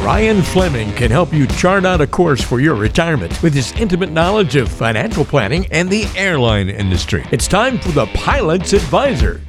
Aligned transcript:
Ryan 0.00 0.40
Fleming 0.40 0.90
can 0.94 1.10
help 1.10 1.30
you 1.30 1.46
chart 1.46 1.84
out 1.84 2.00
a 2.00 2.06
course 2.06 2.42
for 2.42 2.58
your 2.58 2.74
retirement 2.74 3.42
with 3.42 3.52
his 3.52 3.72
intimate 3.72 4.10
knowledge 4.10 4.56
of 4.56 4.70
financial 4.70 5.26
planning 5.26 5.66
and 5.70 5.90
the 5.90 6.06
airline 6.16 6.70
industry. 6.70 7.22
It's 7.30 7.46
time 7.46 7.78
for 7.78 7.90
the 7.90 8.06
Pilot's 8.14 8.72
Advisor. 8.72 9.42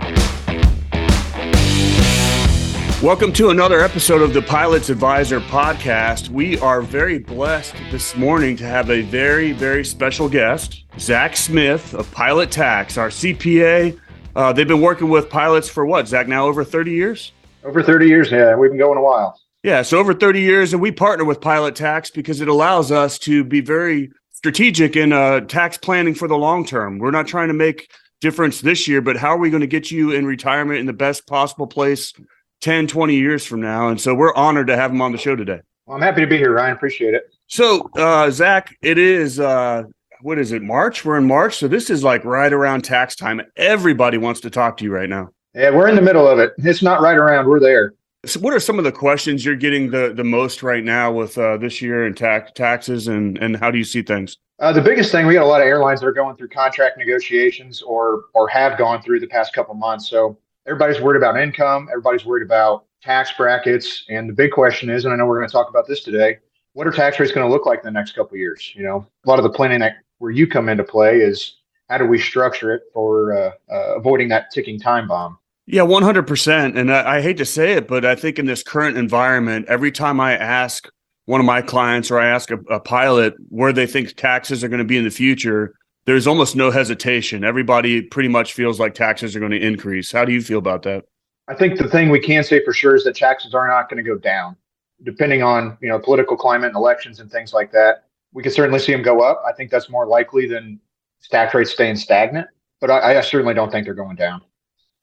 Welcome 3.01 3.31
to 3.31 3.49
another 3.51 3.79
episode 3.79 4.21
of 4.21 4.33
the 4.33 4.41
Pilot's 4.41 4.89
Advisor 4.89 5.39
podcast. 5.39 6.27
We 6.27 6.59
are 6.59 6.81
very 6.81 7.17
blessed 7.17 7.75
this 7.89 8.17
morning 8.17 8.57
to 8.57 8.65
have 8.65 8.89
a 8.89 9.03
very, 9.03 9.53
very 9.53 9.85
special 9.85 10.27
guest, 10.27 10.83
Zach 10.99 11.37
Smith 11.37 11.93
of 11.93 12.11
Pilot 12.11 12.51
Tax, 12.51 12.97
our 12.97 13.07
CPA. 13.07 13.97
Uh, 14.35 14.51
they've 14.51 14.67
been 14.67 14.81
working 14.81 15.07
with 15.07 15.29
pilots 15.29 15.69
for 15.69 15.85
what, 15.85 16.09
Zach, 16.09 16.27
now 16.27 16.45
over 16.45 16.65
30 16.65 16.91
years? 16.91 17.31
Over 17.63 17.81
30 17.81 18.07
years, 18.07 18.31
yeah. 18.31 18.53
We've 18.57 18.71
been 18.71 18.79
going 18.79 18.97
a 18.97 19.01
while. 19.01 19.39
Yeah, 19.63 19.83
so 19.83 19.99
over 19.99 20.13
30 20.13 20.41
years, 20.41 20.73
and 20.73 20.81
we 20.81 20.91
partner 20.91 21.23
with 21.23 21.39
Pilot 21.39 21.75
Tax 21.75 22.09
because 22.09 22.41
it 22.41 22.47
allows 22.47 22.91
us 22.91 23.19
to 23.19 23.43
be 23.43 23.61
very 23.61 24.11
strategic 24.31 24.95
in 24.95 25.13
uh, 25.13 25.41
tax 25.41 25.77
planning 25.77 26.15
for 26.15 26.27
the 26.27 26.37
long 26.37 26.65
term. 26.65 26.97
We're 26.97 27.11
not 27.11 27.27
trying 27.27 27.49
to 27.49 27.53
make 27.53 27.91
difference 28.21 28.61
this 28.61 28.87
year, 28.87 29.01
but 29.01 29.17
how 29.17 29.29
are 29.29 29.37
we 29.37 29.51
going 29.51 29.61
to 29.61 29.67
get 29.67 29.91
you 29.91 30.11
in 30.11 30.25
retirement 30.25 30.79
in 30.79 30.87
the 30.87 30.93
best 30.93 31.27
possible 31.27 31.67
place 31.67 32.13
10, 32.61 32.87
20 32.87 33.15
years 33.15 33.45
from 33.45 33.61
now. 33.61 33.89
And 33.89 33.99
so 33.99 34.15
we're 34.15 34.33
honored 34.35 34.67
to 34.67 34.77
have 34.77 34.91
him 34.91 35.01
on 35.01 35.11
the 35.11 35.17
show 35.17 35.35
today. 35.35 35.59
Well, 35.85 35.97
I'm 35.97 36.01
happy 36.01 36.21
to 36.21 36.27
be 36.27 36.37
here, 36.37 36.53
Ryan. 36.53 36.75
Appreciate 36.75 37.13
it. 37.13 37.23
So, 37.47 37.89
uh, 37.97 38.29
Zach, 38.31 38.75
it 38.81 38.97
is, 38.97 39.39
uh, 39.39 39.83
what 40.21 40.37
is 40.37 40.51
it, 40.51 40.61
March? 40.61 41.03
We're 41.03 41.17
in 41.17 41.27
March. 41.27 41.57
So 41.57 41.67
this 41.67 41.89
is 41.89 42.03
like 42.03 42.23
right 42.23 42.53
around 42.53 42.83
tax 42.83 43.15
time. 43.15 43.41
Everybody 43.57 44.17
wants 44.17 44.39
to 44.41 44.49
talk 44.49 44.77
to 44.77 44.83
you 44.83 44.93
right 44.93 45.09
now. 45.09 45.29
Yeah, 45.53 45.71
we're 45.71 45.89
in 45.89 45.95
the 45.95 46.01
middle 46.01 46.27
of 46.27 46.39
it. 46.39 46.53
It's 46.59 46.81
not 46.81 47.01
right 47.01 47.17
around, 47.17 47.47
we're 47.47 47.59
there. 47.59 47.93
So 48.23 48.39
what 48.39 48.53
are 48.53 48.59
some 48.59 48.77
of 48.77 48.85
the 48.85 48.91
questions 48.91 49.43
you're 49.43 49.55
getting 49.55 49.89
the, 49.89 50.13
the 50.15 50.23
most 50.23 50.61
right 50.61 50.83
now 50.83 51.11
with 51.11 51.39
uh, 51.39 51.57
this 51.57 51.81
year 51.81 52.05
and 52.05 52.15
tax 52.15 52.51
taxes 52.53 53.07
and, 53.07 53.35
and 53.39 53.57
how 53.57 53.71
do 53.71 53.79
you 53.79 53.83
see 53.83 54.03
things? 54.03 54.37
Uh, 54.59 54.71
the 54.71 54.81
biggest 54.81 55.11
thing 55.11 55.25
we 55.25 55.33
got 55.33 55.43
a 55.43 55.47
lot 55.47 55.59
of 55.59 55.65
airlines 55.65 56.01
that 56.01 56.05
are 56.05 56.11
going 56.11 56.35
through 56.35 56.49
contract 56.49 56.99
negotiations 56.99 57.81
or 57.81 58.25
or 58.35 58.47
have 58.47 58.77
gone 58.77 59.01
through 59.01 59.19
the 59.19 59.27
past 59.27 59.53
couple 59.53 59.73
months. 59.73 60.07
So 60.07 60.37
everybody's 60.67 61.01
worried 61.01 61.17
about 61.17 61.35
income. 61.35 61.87
Everybody's 61.89 62.23
worried 62.23 62.45
about 62.45 62.85
tax 63.01 63.33
brackets. 63.35 64.05
And 64.07 64.29
the 64.29 64.33
big 64.33 64.51
question 64.51 64.91
is, 64.91 65.03
and 65.03 65.11
I 65.11 65.17
know 65.17 65.25
we're 65.25 65.39
going 65.39 65.49
to 65.49 65.51
talk 65.51 65.71
about 65.71 65.87
this 65.87 66.03
today, 66.03 66.37
what 66.73 66.85
are 66.85 66.91
tax 66.91 67.19
rates 67.19 67.31
going 67.31 67.47
to 67.47 67.51
look 67.51 67.65
like 67.65 67.79
in 67.79 67.85
the 67.85 67.91
next 67.91 68.11
couple 68.11 68.37
years? 68.37 68.71
You 68.75 68.83
know, 68.83 69.07
a 69.25 69.29
lot 69.29 69.39
of 69.39 69.43
the 69.43 69.49
planning 69.49 69.79
that 69.79 69.95
where 70.19 70.29
you 70.29 70.45
come 70.45 70.69
into 70.69 70.83
play 70.83 71.21
is 71.21 71.55
how 71.89 71.97
do 71.97 72.05
we 72.05 72.19
structure 72.19 72.71
it 72.71 72.83
for 72.93 73.35
uh, 73.35 73.51
uh, 73.73 73.95
avoiding 73.95 74.29
that 74.29 74.51
ticking 74.51 74.79
time 74.79 75.07
bomb? 75.07 75.39
Yeah, 75.71 75.83
100%. 75.83 76.77
And 76.77 76.91
I, 76.91 77.15
I 77.15 77.21
hate 77.21 77.37
to 77.37 77.45
say 77.45 77.71
it, 77.71 77.87
but 77.87 78.03
I 78.03 78.13
think 78.13 78.37
in 78.37 78.45
this 78.45 78.61
current 78.61 78.97
environment, 78.97 79.67
every 79.69 79.89
time 79.89 80.19
I 80.19 80.35
ask 80.35 80.89
one 81.27 81.39
of 81.39 81.45
my 81.45 81.61
clients 81.61 82.11
or 82.11 82.19
I 82.19 82.27
ask 82.27 82.51
a, 82.51 82.57
a 82.69 82.81
pilot 82.81 83.35
where 83.47 83.71
they 83.71 83.87
think 83.87 84.13
taxes 84.17 84.65
are 84.65 84.67
going 84.67 84.79
to 84.79 84.85
be 84.85 84.97
in 84.97 85.05
the 85.05 85.09
future, 85.09 85.73
there's 86.03 86.27
almost 86.27 86.57
no 86.57 86.71
hesitation. 86.71 87.45
Everybody 87.45 88.01
pretty 88.01 88.27
much 88.27 88.51
feels 88.51 88.81
like 88.81 88.93
taxes 88.93 89.33
are 89.33 89.39
going 89.39 89.53
to 89.53 89.65
increase. 89.65 90.11
How 90.11 90.25
do 90.25 90.33
you 90.33 90.41
feel 90.41 90.57
about 90.59 90.83
that? 90.83 91.05
I 91.47 91.55
think 91.55 91.77
the 91.77 91.87
thing 91.87 92.09
we 92.09 92.19
can 92.19 92.43
say 92.43 92.61
for 92.65 92.73
sure 92.73 92.95
is 92.95 93.05
that 93.05 93.15
taxes 93.15 93.53
are 93.53 93.65
not 93.65 93.89
going 93.89 94.03
to 94.03 94.09
go 94.09 94.17
down, 94.17 94.57
depending 95.03 95.41
on 95.41 95.77
you 95.81 95.87
know 95.87 95.99
political 95.99 96.35
climate 96.35 96.67
and 96.67 96.75
elections 96.75 97.21
and 97.21 97.31
things 97.31 97.53
like 97.53 97.71
that. 97.71 98.07
We 98.33 98.43
could 98.43 98.51
certainly 98.51 98.79
see 98.79 98.91
them 98.91 99.03
go 99.03 99.21
up. 99.21 99.41
I 99.47 99.53
think 99.53 99.71
that's 99.71 99.89
more 99.89 100.05
likely 100.05 100.47
than 100.47 100.81
tax 101.29 101.53
rates 101.53 101.71
staying 101.71 101.95
stagnant. 101.95 102.47
But 102.81 102.91
I, 102.91 103.17
I 103.17 103.21
certainly 103.21 103.53
don't 103.53 103.71
think 103.71 103.85
they're 103.85 103.93
going 103.93 104.17
down. 104.17 104.41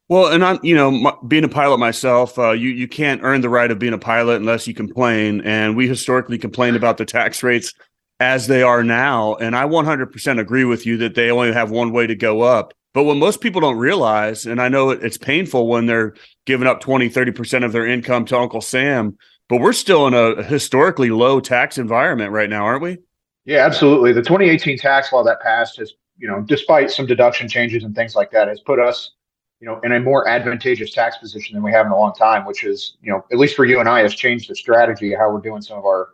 Well, 0.09 0.28
and 0.28 0.42
I'm, 0.42 0.59
you 0.62 0.75
know, 0.75 1.19
being 1.28 1.45
a 1.45 1.48
pilot 1.48 1.78
myself, 1.78 2.39
uh, 2.39 2.53
you 2.53 2.70
you 2.70 2.89
can't 2.89 3.20
earn 3.23 3.42
the 3.42 3.51
right 3.51 3.70
of 3.70 3.78
being 3.78 3.92
a 3.92 3.98
pilot 3.98 4.37
unless 4.37 4.67
you 4.67 4.75
complain. 4.75 5.42
And 5.42 5.77
we 5.77 5.87
historically 5.87 6.39
complained 6.39 6.77
about 6.77 6.97
the 6.97 7.05
tax 7.05 7.42
rates 7.42 7.75
as 8.20 8.47
they 8.47 8.62
are 8.62 8.83
now. 8.83 9.34
And 9.36 9.55
I 9.55 9.64
100% 9.64 10.41
agree 10.41 10.64
with 10.64 10.86
you 10.86 10.96
that 10.98 11.14
they 11.14 11.30
only 11.30 11.52
have 11.52 11.70
one 11.70 11.92
way 11.92 12.07
to 12.07 12.14
go 12.14 12.41
up. 12.41 12.73
But 12.95 13.05
what 13.05 13.17
most 13.17 13.41
people 13.41 13.61
don't 13.61 13.77
realize, 13.77 14.46
and 14.46 14.61
I 14.61 14.69
know 14.69 14.91
it's 14.91 15.19
painful 15.19 15.69
when 15.69 15.86
they're 15.86 16.14
giving 16.46 16.67
up 16.67 16.80
20, 16.80 17.11
30% 17.11 17.64
of 17.64 17.73
their 17.73 17.86
income 17.86 18.25
to 18.27 18.39
Uncle 18.39 18.63
Sam, 18.63 19.17
but 19.48 19.61
we're 19.61 19.75
still 19.75 20.07
in 20.07 20.14
a 20.14 20.42
historically 20.42 21.11
low 21.11 21.39
tax 21.39 21.79
environment 21.79 22.33
right 22.33 22.51
now, 22.51 22.64
aren't 22.64 22.83
we? 22.83 22.98
Yeah, 23.45 23.64
absolutely. 23.64 24.13
The 24.13 24.23
2018 24.23 24.79
tax 24.79 25.13
law 25.13 25.23
that 25.25 25.40
passed 25.40 25.79
has, 25.79 25.92
you 26.17 26.29
know, 26.29 26.42
despite 26.42 26.90
some 26.90 27.07
deduction 27.07 27.48
changes 27.48 27.85
and 27.85 27.95
things 27.95 28.14
like 28.14 28.30
that, 28.33 28.48
has 28.48 28.61
put 28.61 28.79
us, 28.79 29.13
you 29.61 29.67
know, 29.67 29.80
in 29.83 29.92
a 29.92 30.01
more 30.01 30.29
advantageous 30.29 30.92
tax 30.92 31.19
position 31.19 31.55
than 31.55 31.63
we 31.63 31.73
have 31.73 31.86
in 31.86 31.92
a 31.92 31.98
long 31.98 32.14
time, 32.14 32.46
which 32.46 32.64
is, 32.64 32.96
you 33.02 33.11
know, 33.11 33.24
at 33.33 33.39
least 33.39 33.57
for 33.57 33.64
you 33.64 33.80
and 33.80 33.89
I, 33.89 34.02
has 34.02 34.14
changed 34.14 34.48
the 34.48 34.55
strategy 34.55 35.13
of 35.13 35.19
how 35.19 35.33
we're 35.33 35.41
doing 35.41 35.63
some 35.63 35.79
of 35.79 35.85
our 35.85 36.11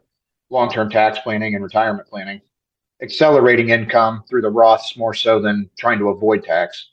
long-term 0.51 0.89
tax 0.91 1.19
planning 1.19 1.55
and 1.55 1.63
retirement 1.63 2.09
planning, 2.09 2.41
accelerating 3.03 3.69
income 3.69 4.25
through 4.29 4.43
the 4.43 4.51
Roths 4.51 4.97
more 4.97 5.13
so 5.13 5.41
than 5.41 5.69
trying 5.79 5.99
to 5.99 6.09
avoid 6.09 6.45
tax. 6.45 6.91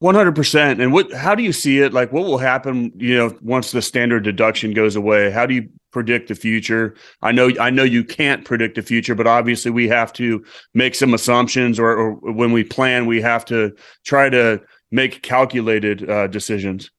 One 0.00 0.14
hundred 0.14 0.34
percent. 0.34 0.80
And 0.80 0.94
what? 0.94 1.12
How 1.12 1.34
do 1.34 1.42
you 1.42 1.52
see 1.52 1.80
it? 1.80 1.92
Like, 1.92 2.10
what 2.10 2.24
will 2.24 2.38
happen? 2.38 2.90
You 2.96 3.18
know, 3.18 3.38
once 3.42 3.70
the 3.70 3.82
standard 3.82 4.22
deduction 4.22 4.72
goes 4.72 4.96
away, 4.96 5.30
how 5.30 5.44
do 5.44 5.52
you 5.52 5.68
predict 5.92 6.28
the 6.28 6.34
future? 6.34 6.96
I 7.20 7.32
know, 7.32 7.50
I 7.60 7.68
know 7.68 7.82
you 7.82 8.02
can't 8.02 8.42
predict 8.42 8.76
the 8.76 8.82
future, 8.82 9.14
but 9.14 9.26
obviously 9.26 9.70
we 9.70 9.88
have 9.88 10.12
to 10.14 10.42
make 10.72 10.94
some 10.94 11.12
assumptions, 11.12 11.78
or, 11.78 11.90
or 11.90 12.12
when 12.14 12.50
we 12.50 12.64
plan, 12.64 13.04
we 13.04 13.20
have 13.20 13.44
to 13.46 13.76
try 14.04 14.30
to 14.30 14.62
make 14.90 15.22
calculated 15.22 16.08
uh, 16.08 16.26
decisions. 16.26 16.90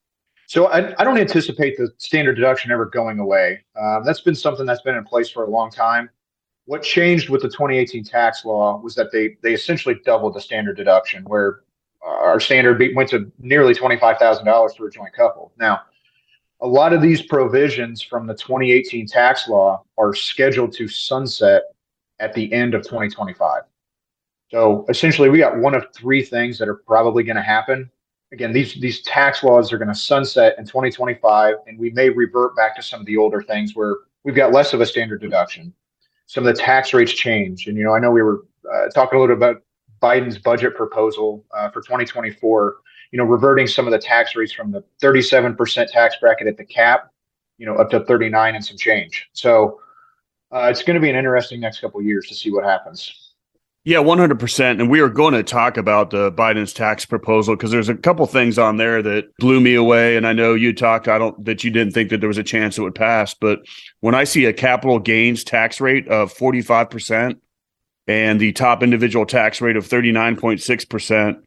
So 0.46 0.66
I, 0.66 0.94
I, 1.00 1.04
don't 1.04 1.18
anticipate 1.18 1.76
the 1.78 1.90
standard 1.96 2.34
deduction 2.34 2.70
ever 2.70 2.86
going 2.86 3.18
away. 3.18 3.64
Um, 3.80 4.04
that's 4.04 4.20
been 4.20 4.34
something 4.34 4.66
that's 4.66 4.82
been 4.82 4.96
in 4.96 5.04
place 5.04 5.30
for 5.30 5.44
a 5.44 5.50
long 5.50 5.70
time. 5.70 6.10
What 6.66 6.82
changed 6.82 7.30
with 7.30 7.42
the 7.42 7.48
2018 7.48 8.04
tax 8.04 8.44
law 8.44 8.78
was 8.78 8.94
that 8.96 9.10
they 9.12 9.36
they 9.42 9.54
essentially 9.54 9.96
doubled 10.04 10.34
the 10.34 10.40
standard 10.40 10.76
deduction, 10.76 11.24
where 11.24 11.60
our 12.02 12.40
standard 12.40 12.82
went 12.94 13.08
to 13.10 13.30
nearly 13.38 13.74
$25,000 13.74 14.76
for 14.76 14.88
a 14.88 14.90
joint 14.90 15.14
couple. 15.14 15.52
Now, 15.58 15.82
a 16.60 16.66
lot 16.66 16.92
of 16.92 17.02
these 17.02 17.22
provisions 17.22 18.02
from 18.02 18.26
the 18.26 18.34
2018 18.34 19.06
tax 19.06 19.48
law 19.48 19.84
are 19.98 20.14
scheduled 20.14 20.72
to 20.74 20.88
sunset 20.88 21.62
at 22.20 22.32
the 22.34 22.52
end 22.52 22.74
of 22.74 22.82
2025. 22.82 23.62
So 24.52 24.84
essentially, 24.88 25.30
we 25.30 25.38
got 25.38 25.58
one 25.58 25.74
of 25.74 25.86
three 25.94 26.22
things 26.22 26.58
that 26.58 26.68
are 26.68 26.82
probably 26.86 27.24
going 27.24 27.36
to 27.36 27.42
happen 27.42 27.90
again, 28.32 28.52
these 28.52 28.74
these 28.80 29.02
tax 29.02 29.44
laws 29.44 29.72
are 29.72 29.78
going 29.78 29.88
to 29.88 29.94
sunset 29.94 30.56
in 30.58 30.64
2025, 30.66 31.56
and 31.66 31.78
we 31.78 31.90
may 31.90 32.08
revert 32.08 32.56
back 32.56 32.74
to 32.76 32.82
some 32.82 33.00
of 33.00 33.06
the 33.06 33.16
older 33.16 33.42
things 33.42 33.76
where 33.76 33.96
we've 34.24 34.34
got 34.34 34.52
less 34.52 34.72
of 34.72 34.80
a 34.80 34.86
standard 34.86 35.20
deduction. 35.20 35.72
Some 36.26 36.46
of 36.46 36.54
the 36.54 36.60
tax 36.60 36.94
rates 36.94 37.12
change, 37.12 37.66
and 37.66 37.76
you 37.76 37.84
know, 37.84 37.94
I 37.94 38.00
know 38.00 38.10
we 38.10 38.22
were 38.22 38.46
uh, 38.72 38.88
talking 38.88 39.18
a 39.18 39.20
little 39.20 39.36
bit 39.36 39.42
about 39.42 39.62
Biden's 40.02 40.38
budget 40.38 40.74
proposal 40.74 41.44
uh, 41.54 41.70
for 41.70 41.82
2024. 41.82 42.76
You 43.12 43.18
know, 43.18 43.24
reverting 43.24 43.66
some 43.66 43.86
of 43.86 43.92
the 43.92 43.98
tax 43.98 44.34
rates 44.34 44.52
from 44.52 44.72
the 44.72 44.82
37% 45.02 45.86
tax 45.92 46.16
bracket 46.18 46.46
at 46.46 46.56
the 46.56 46.64
cap, 46.64 47.10
you 47.58 47.66
know, 47.66 47.74
up 47.74 47.90
to 47.90 48.02
39 48.06 48.54
and 48.54 48.64
some 48.64 48.78
change. 48.78 49.28
So 49.34 49.80
uh, 50.50 50.68
it's 50.70 50.82
going 50.82 50.94
to 50.94 51.00
be 51.00 51.10
an 51.10 51.16
interesting 51.16 51.60
next 51.60 51.80
couple 51.80 52.00
years 52.00 52.26
to 52.28 52.34
see 52.34 52.50
what 52.50 52.64
happens. 52.64 53.31
Yeah, 53.84 53.98
100%. 53.98 54.80
And 54.80 54.88
we 54.88 55.00
are 55.00 55.08
going 55.08 55.34
to 55.34 55.42
talk 55.42 55.76
about 55.76 56.10
the 56.10 56.30
Biden's 56.30 56.72
tax 56.72 57.04
proposal 57.04 57.56
because 57.56 57.72
there's 57.72 57.88
a 57.88 57.96
couple 57.96 58.24
things 58.26 58.56
on 58.56 58.76
there 58.76 59.02
that 59.02 59.36
blew 59.38 59.60
me 59.60 59.74
away. 59.74 60.16
And 60.16 60.24
I 60.24 60.32
know 60.32 60.54
you 60.54 60.72
talked, 60.72 61.08
I 61.08 61.18
don't, 61.18 61.44
that 61.44 61.64
you 61.64 61.70
didn't 61.72 61.92
think 61.92 62.10
that 62.10 62.20
there 62.20 62.28
was 62.28 62.38
a 62.38 62.44
chance 62.44 62.78
it 62.78 62.82
would 62.82 62.94
pass. 62.94 63.34
But 63.34 63.58
when 63.98 64.14
I 64.14 64.22
see 64.22 64.44
a 64.44 64.52
capital 64.52 65.00
gains 65.00 65.42
tax 65.42 65.80
rate 65.80 66.06
of 66.06 66.32
45% 66.32 67.40
and 68.06 68.40
the 68.40 68.52
top 68.52 68.84
individual 68.84 69.26
tax 69.26 69.60
rate 69.60 69.76
of 69.76 69.88
39.6%, 69.88 71.42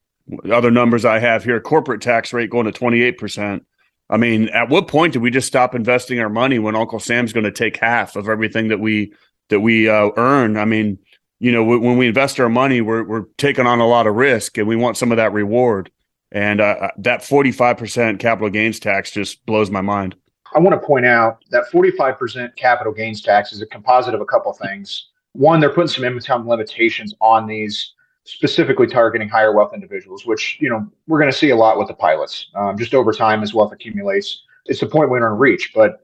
other 0.52 0.72
numbers 0.72 1.06
I 1.06 1.20
have 1.20 1.46
here, 1.46 1.62
corporate 1.62 2.02
tax 2.02 2.34
rate 2.34 2.50
going 2.50 2.70
to 2.70 2.78
28%. 2.78 3.62
I 4.10 4.18
mean, 4.18 4.50
at 4.50 4.68
what 4.68 4.90
point 4.90 5.14
do 5.14 5.22
we 5.22 5.32
just 5.32 5.48
stop 5.48 5.74
investing 5.74 6.20
our 6.20 6.30
money 6.30 6.60
when 6.60 6.76
Uncle 6.76 7.00
Sam's 7.00 7.32
going 7.32 7.46
to 7.46 7.52
take 7.52 7.78
half 7.78 8.18
of 8.18 8.28
everything 8.28 8.68
that 8.68 8.80
we 8.80 9.14
that 9.50 9.62
we 9.62 9.88
uh, 9.88 10.10
earn? 10.18 10.58
I 10.58 10.66
mean, 10.66 11.00
you 11.46 11.52
know, 11.52 11.64
when 11.64 11.96
we 11.96 12.08
invest 12.08 12.40
our 12.40 12.50
money, 12.50 12.82
we're 12.82 13.04
we're 13.04 13.26
taking 13.38 13.68
on 13.68 13.80
a 13.80 13.88
lot 13.88 14.08
of 14.08 14.16
risk, 14.16 14.58
and 14.58 14.68
we 14.68 14.76
want 14.76 14.98
some 14.98 15.12
of 15.12 15.18
that 15.18 15.32
reward. 15.32 15.92
And 16.32 16.60
uh, 16.60 16.78
uh 16.82 16.92
that 16.98 17.24
forty 17.24 17.52
five 17.52 17.78
percent 17.78 18.20
capital 18.20 18.50
gains 18.50 18.80
tax 18.80 19.12
just 19.12 19.46
blows 19.46 19.70
my 19.70 19.82
mind. 19.82 20.16
I 20.56 20.60
want 20.60 20.74
to 20.74 20.84
point 20.84 21.06
out 21.06 21.46
that 21.52 21.68
forty 21.72 21.92
five 21.92 22.18
percent 22.18 22.56
capital 22.56 22.92
gains 22.92 23.22
tax 23.22 23.54
is 23.54 23.62
a 23.62 23.68
composite 23.68 24.16
of 24.16 24.22
a 24.22 24.26
couple 24.26 24.52
things. 24.54 25.10
One, 25.34 25.60
they're 25.60 25.70
putting 25.70 25.88
some 25.88 26.04
income 26.04 26.50
limitations 26.50 27.14
on 27.22 27.46
these, 27.46 27.94
specifically 28.24 28.88
targeting 28.88 29.30
higher 29.30 29.56
wealth 29.56 29.72
individuals, 29.72 30.26
which 30.26 30.58
you 30.60 30.68
know 30.68 30.84
we're 31.06 31.20
going 31.20 31.32
to 31.32 31.38
see 31.38 31.52
a 31.52 31.56
lot 31.56 31.78
with 31.78 31.90
the 31.90 31.94
pilots. 31.94 32.48
Um, 32.56 32.76
just 32.76 32.96
over 32.96 33.12
time, 33.12 33.44
as 33.44 33.54
wealth 33.54 33.72
accumulates, 33.72 34.42
it's 34.66 34.80
the 34.80 34.88
point 34.88 35.12
we're 35.12 35.20
going 35.20 35.30
to 35.30 35.36
reach. 35.36 35.74
But 35.76 36.04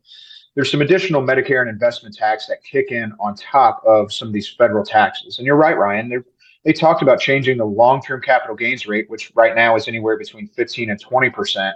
there's 0.56 0.70
some 0.70 0.82
additional 0.82 1.22
Medicare 1.22 1.62
and 1.62 1.70
investment 1.70 2.16
tax 2.16 2.48
that 2.48 2.64
kick 2.64 2.92
in 2.92 3.14
on 3.20 3.36
top 3.36 3.82
of 3.86 4.12
some 4.12 4.28
of 4.28 4.34
these 4.34 4.50
federal 4.50 4.84
taxes. 4.84 5.38
And 5.38 5.46
you're 5.46 5.56
right, 5.56 5.78
Ryan. 5.78 6.10
They're, 6.10 6.26
they 6.64 6.74
talked 6.74 7.02
about 7.02 7.20
changing 7.20 7.58
the 7.58 7.66
long-term 7.66 8.22
capital 8.22 8.56
gains 8.56 8.86
rate, 8.86 9.10
which 9.10 9.32
right 9.34 9.56
now 9.56 9.76
is 9.76 9.88
anywhere 9.88 10.18
between 10.18 10.48
15 10.50 10.92
and 10.92 11.00
20 11.00 11.30
percent, 11.30 11.76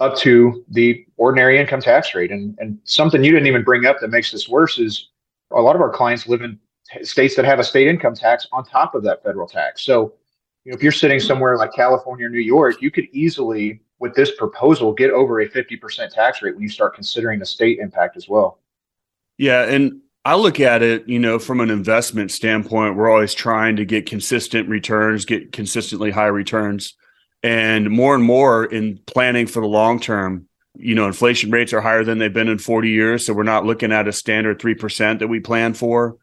up 0.00 0.16
to 0.18 0.64
the 0.70 1.04
ordinary 1.16 1.58
income 1.58 1.80
tax 1.80 2.14
rate. 2.14 2.32
And, 2.32 2.56
and 2.58 2.78
something 2.84 3.22
you 3.22 3.32
didn't 3.32 3.46
even 3.46 3.62
bring 3.62 3.86
up 3.86 4.00
that 4.00 4.08
makes 4.08 4.32
this 4.32 4.48
worse 4.48 4.78
is 4.78 5.10
a 5.52 5.60
lot 5.60 5.76
of 5.76 5.82
our 5.82 5.90
clients 5.90 6.26
live 6.26 6.42
in 6.42 6.58
states 7.02 7.36
that 7.36 7.44
have 7.44 7.58
a 7.58 7.64
state 7.64 7.86
income 7.88 8.14
tax 8.14 8.46
on 8.52 8.64
top 8.64 8.94
of 8.94 9.02
that 9.02 9.22
federal 9.22 9.46
tax. 9.46 9.82
So, 9.82 10.14
you 10.64 10.72
know, 10.72 10.76
if 10.76 10.82
you're 10.82 10.92
sitting 10.92 11.20
somewhere 11.20 11.56
like 11.56 11.72
California 11.72 12.26
or 12.26 12.30
New 12.30 12.40
York, 12.40 12.80
you 12.80 12.90
could 12.90 13.06
easily, 13.12 13.80
with 13.98 14.14
this 14.14 14.34
proposal, 14.36 14.92
get 14.92 15.10
over 15.10 15.40
a 15.40 15.48
50% 15.48 16.10
tax 16.10 16.42
rate 16.42 16.54
when 16.54 16.62
you 16.62 16.68
start 16.68 16.94
considering 16.94 17.38
the 17.38 17.46
state 17.46 17.78
impact 17.78 18.16
as 18.16 18.28
well. 18.28 18.60
Yeah. 19.36 19.64
And 19.64 20.00
I 20.24 20.34
look 20.34 20.60
at 20.60 20.82
it, 20.82 21.08
you 21.08 21.18
know, 21.18 21.38
from 21.38 21.60
an 21.60 21.70
investment 21.70 22.30
standpoint, 22.30 22.96
we're 22.96 23.10
always 23.10 23.34
trying 23.34 23.76
to 23.76 23.84
get 23.84 24.06
consistent 24.06 24.68
returns, 24.68 25.24
get 25.24 25.52
consistently 25.52 26.10
high 26.10 26.26
returns. 26.26 26.94
And 27.42 27.90
more 27.90 28.14
and 28.14 28.24
more 28.24 28.64
in 28.64 28.98
planning 29.06 29.46
for 29.46 29.60
the 29.60 29.68
long 29.68 30.00
term, 30.00 30.48
you 30.74 30.94
know, 30.94 31.06
inflation 31.06 31.50
rates 31.50 31.72
are 31.72 31.80
higher 31.80 32.04
than 32.04 32.18
they've 32.18 32.32
been 32.32 32.48
in 32.48 32.58
40 32.58 32.88
years. 32.88 33.26
So 33.26 33.32
we're 33.32 33.42
not 33.42 33.64
looking 33.64 33.92
at 33.92 34.08
a 34.08 34.12
standard 34.12 34.58
3% 34.58 35.18
that 35.20 35.28
we 35.28 35.40
plan 35.40 35.74
for. 35.74 36.16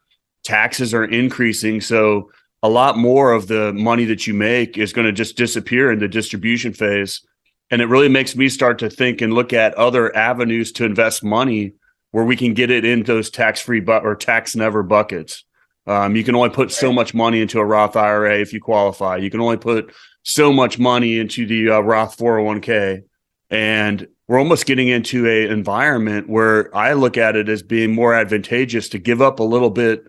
Taxes 0.44 0.94
are 0.94 1.04
increasing. 1.04 1.80
So 1.80 2.30
a 2.62 2.68
lot 2.68 2.96
more 2.98 3.32
of 3.32 3.48
the 3.48 3.72
money 3.72 4.04
that 4.06 4.26
you 4.26 4.34
make 4.34 4.78
is 4.78 4.92
going 4.92 5.06
to 5.06 5.12
just 5.12 5.36
disappear 5.36 5.90
in 5.90 5.98
the 5.98 6.08
distribution 6.08 6.72
phase. 6.72 7.26
And 7.70 7.82
it 7.82 7.86
really 7.86 8.08
makes 8.08 8.36
me 8.36 8.48
start 8.48 8.78
to 8.78 8.90
think 8.90 9.20
and 9.20 9.32
look 9.32 9.52
at 9.52 9.74
other 9.74 10.14
avenues 10.14 10.72
to 10.72 10.84
invest 10.84 11.24
money 11.24 11.72
where 12.12 12.24
we 12.24 12.36
can 12.36 12.54
get 12.54 12.70
it 12.70 12.84
in 12.84 13.02
those 13.02 13.28
tax 13.28 13.60
free 13.60 13.80
bu- 13.80 13.92
or 13.92 14.14
tax 14.14 14.54
never 14.54 14.82
buckets. 14.82 15.44
Um, 15.86 16.16
you 16.16 16.24
can 16.24 16.34
only 16.34 16.50
put 16.50 16.72
so 16.72 16.92
much 16.92 17.12
money 17.12 17.40
into 17.40 17.60
a 17.60 17.64
Roth 17.64 17.96
IRA 17.96 18.38
if 18.38 18.52
you 18.52 18.60
qualify. 18.60 19.16
You 19.16 19.30
can 19.30 19.40
only 19.40 19.56
put 19.56 19.92
so 20.22 20.52
much 20.52 20.78
money 20.78 21.18
into 21.18 21.46
the 21.46 21.70
uh, 21.70 21.80
Roth 21.80 22.16
401k. 22.16 23.02
And 23.50 24.08
we're 24.26 24.38
almost 24.38 24.66
getting 24.66 24.88
into 24.88 25.26
a 25.26 25.48
environment 25.48 26.28
where 26.28 26.74
I 26.74 26.94
look 26.94 27.16
at 27.16 27.36
it 27.36 27.48
as 27.48 27.62
being 27.62 27.94
more 27.94 28.14
advantageous 28.14 28.88
to 28.90 28.98
give 28.98 29.20
up 29.20 29.38
a 29.38 29.44
little 29.44 29.70
bit 29.70 30.06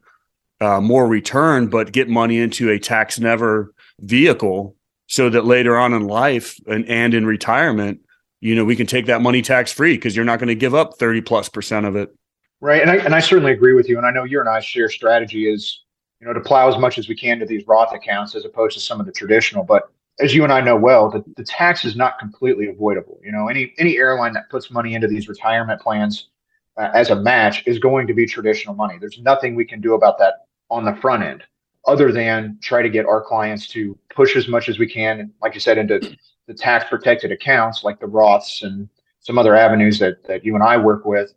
uh, 0.59 0.81
more 0.81 1.07
return, 1.07 1.67
but 1.67 1.91
get 1.91 2.09
money 2.09 2.39
into 2.39 2.71
a 2.71 2.79
tax 2.79 3.19
never 3.19 3.73
vehicle 3.99 4.76
so 5.07 5.29
that 5.29 5.45
later 5.45 5.77
on 5.77 5.93
in 5.93 6.07
life 6.07 6.59
and, 6.67 6.87
and 6.87 7.13
in 7.13 7.25
retirement, 7.25 8.01
you 8.39 8.55
know, 8.55 8.63
we 8.65 8.75
can 8.75 8.85
take 8.85 9.07
that 9.07 9.21
money 9.21 9.41
tax 9.41 9.71
free 9.71 9.95
because 9.95 10.15
you're 10.15 10.25
not 10.25 10.39
going 10.39 10.49
to 10.49 10.55
give 10.55 10.75
up 10.75 10.97
30 10.99 11.21
plus 11.21 11.49
percent 11.49 11.85
of 11.85 11.95
it. 11.95 12.13
Right. 12.59 12.81
And 12.81 12.91
I, 12.91 12.95
and 12.97 13.15
I 13.15 13.19
certainly 13.19 13.51
agree 13.51 13.73
with 13.73 13.87
you. 13.87 13.97
And 13.97 14.05
I 14.05 14.11
know 14.11 14.23
you 14.23 14.39
and 14.39 14.49
I 14.49 14.59
share 14.59 14.89
strategy 14.89 15.51
is, 15.51 15.81
you 16.19 16.27
know, 16.27 16.33
to 16.33 16.39
plow 16.39 16.67
as 16.67 16.77
much 16.77 16.97
as 16.97 17.07
we 17.07 17.15
can 17.15 17.39
to 17.39 17.45
these 17.45 17.67
Roth 17.67 17.93
accounts 17.93 18.35
as 18.35 18.45
opposed 18.45 18.75
to 18.75 18.79
some 18.79 18.99
of 18.99 19.05
the 19.05 19.11
traditional. 19.11 19.63
But 19.63 19.91
as 20.19 20.33
you 20.33 20.43
and 20.43 20.51
I 20.51 20.61
know 20.61 20.75
well, 20.75 21.09
the, 21.09 21.23
the 21.35 21.43
tax 21.43 21.85
is 21.85 21.95
not 21.95 22.17
completely 22.19 22.67
avoidable. 22.67 23.19
You 23.23 23.31
know, 23.31 23.47
any 23.47 23.73
any 23.77 23.97
airline 23.97 24.33
that 24.33 24.49
puts 24.49 24.71
money 24.71 24.95
into 24.95 25.07
these 25.07 25.27
retirement 25.27 25.79
plans 25.79 26.29
uh, 26.77 26.89
as 26.93 27.11
a 27.11 27.15
match 27.15 27.63
is 27.67 27.79
going 27.79 28.07
to 28.07 28.13
be 28.13 28.25
traditional 28.25 28.73
money. 28.73 28.97
There's 28.99 29.19
nothing 29.19 29.55
we 29.55 29.65
can 29.65 29.79
do 29.79 29.93
about 29.93 30.17
that 30.19 30.45
on 30.69 30.85
the 30.85 30.95
front 30.95 31.23
end, 31.23 31.43
other 31.87 32.11
than 32.11 32.57
try 32.61 32.81
to 32.81 32.89
get 32.89 33.05
our 33.05 33.21
clients 33.21 33.67
to 33.69 33.97
push 34.13 34.35
as 34.35 34.47
much 34.47 34.69
as 34.69 34.77
we 34.77 34.87
can, 34.87 35.31
like 35.41 35.53
you 35.53 35.59
said, 35.59 35.77
into 35.77 36.15
the 36.45 36.53
tax 36.53 36.85
protected 36.89 37.31
accounts 37.31 37.83
like 37.83 37.99
the 37.99 38.05
Roths 38.05 38.63
and 38.63 38.89
some 39.19 39.37
other 39.37 39.55
avenues 39.55 39.97
that 39.99 40.23
that 40.25 40.45
you 40.45 40.55
and 40.55 40.63
I 40.63 40.77
work 40.77 41.05
with, 41.05 41.33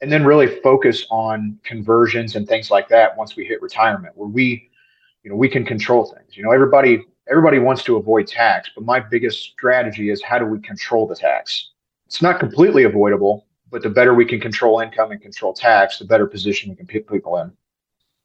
and 0.00 0.10
then 0.10 0.24
really 0.24 0.60
focus 0.60 1.06
on 1.10 1.58
conversions 1.64 2.36
and 2.36 2.48
things 2.48 2.70
like 2.70 2.88
that 2.88 3.16
once 3.16 3.36
we 3.36 3.44
hit 3.44 3.60
retirement, 3.60 4.16
where 4.16 4.28
we, 4.28 4.70
you 5.22 5.30
know, 5.30 5.36
we 5.36 5.48
can 5.48 5.64
control 5.64 6.04
things. 6.04 6.36
You 6.36 6.44
know, 6.44 6.52
everybody 6.52 7.04
everybody 7.28 7.58
wants 7.58 7.84
to 7.84 7.96
avoid 7.96 8.26
tax, 8.26 8.70
but 8.74 8.84
my 8.84 9.00
biggest 9.00 9.42
strategy 9.42 10.10
is 10.10 10.22
how 10.22 10.38
do 10.38 10.46
we 10.46 10.60
control 10.60 11.06
the 11.06 11.14
tax? 11.14 11.70
It's 12.06 12.22
not 12.22 12.40
completely 12.40 12.84
avoidable, 12.84 13.46
but 13.70 13.82
the 13.82 13.90
better 13.90 14.14
we 14.14 14.24
can 14.24 14.40
control 14.40 14.80
income 14.80 15.10
and 15.10 15.20
control 15.20 15.52
tax, 15.52 15.98
the 15.98 16.06
better 16.06 16.26
position 16.26 16.70
we 16.70 16.76
can 16.76 16.86
put 16.86 17.06
people 17.06 17.38
in. 17.38 17.52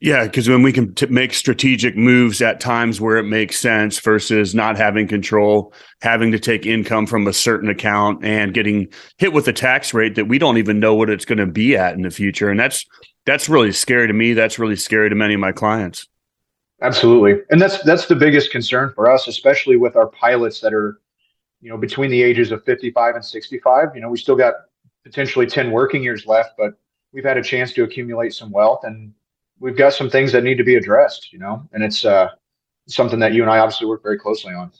Yeah, 0.03 0.25
because 0.25 0.49
when 0.49 0.63
we 0.63 0.73
can 0.73 0.93
t- 0.93 1.05
make 1.05 1.33
strategic 1.33 1.95
moves 1.95 2.41
at 2.41 2.59
times 2.59 2.99
where 2.99 3.15
it 3.15 3.23
makes 3.23 3.57
sense 3.57 3.97
versus 4.01 4.53
not 4.53 4.75
having 4.75 5.07
control, 5.07 5.73
having 6.01 6.29
to 6.33 6.39
take 6.39 6.65
income 6.65 7.07
from 7.07 7.25
a 7.25 7.31
certain 7.31 7.69
account 7.69 8.21
and 8.21 8.53
getting 8.53 8.89
hit 9.17 9.31
with 9.31 9.47
a 9.47 9.53
tax 9.53 9.93
rate 9.93 10.15
that 10.15 10.25
we 10.25 10.37
don't 10.37 10.57
even 10.57 10.77
know 10.77 10.93
what 10.93 11.09
it's 11.09 11.23
going 11.23 11.37
to 11.37 11.45
be 11.45 11.77
at 11.77 11.95
in 11.95 12.01
the 12.01 12.11
future. 12.11 12.49
And 12.49 12.59
that's 12.59 12.85
that's 13.25 13.47
really 13.47 13.71
scary 13.71 14.07
to 14.07 14.13
me. 14.13 14.33
That's 14.33 14.59
really 14.59 14.75
scary 14.75 15.07
to 15.07 15.15
many 15.15 15.35
of 15.35 15.39
my 15.39 15.53
clients. 15.53 16.05
Absolutely. 16.81 17.41
And 17.49 17.61
that's 17.61 17.81
that's 17.83 18.07
the 18.07 18.15
biggest 18.15 18.51
concern 18.51 18.91
for 18.93 19.09
us, 19.09 19.29
especially 19.29 19.77
with 19.77 19.95
our 19.95 20.07
pilots 20.07 20.59
that 20.59 20.73
are, 20.73 20.99
you 21.61 21.69
know, 21.69 21.77
between 21.77 22.11
the 22.11 22.21
ages 22.21 22.51
of 22.51 22.61
55 22.65 23.15
and 23.15 23.23
65. 23.23 23.95
You 23.95 24.01
know, 24.01 24.09
we 24.09 24.17
still 24.17 24.35
got 24.35 24.55
potentially 25.05 25.45
10 25.45 25.71
working 25.71 26.03
years 26.03 26.25
left, 26.25 26.55
but 26.57 26.73
we've 27.13 27.23
had 27.23 27.37
a 27.37 27.41
chance 27.41 27.71
to 27.71 27.83
accumulate 27.83 28.33
some 28.33 28.51
wealth 28.51 28.81
and 28.83 29.13
we've 29.59 29.77
got 29.77 29.93
some 29.93 30.09
things 30.09 30.31
that 30.31 30.43
need 30.43 30.57
to 30.57 30.63
be 30.63 30.75
addressed, 30.75 31.31
you 31.31 31.39
know, 31.39 31.67
and 31.73 31.83
it's 31.83 32.05
uh, 32.05 32.29
something 32.87 33.19
that 33.19 33.33
you 33.33 33.41
and 33.41 33.51
I 33.51 33.59
obviously 33.59 33.87
work 33.87 34.03
very 34.03 34.19
closely 34.19 34.53
on. 34.53 34.71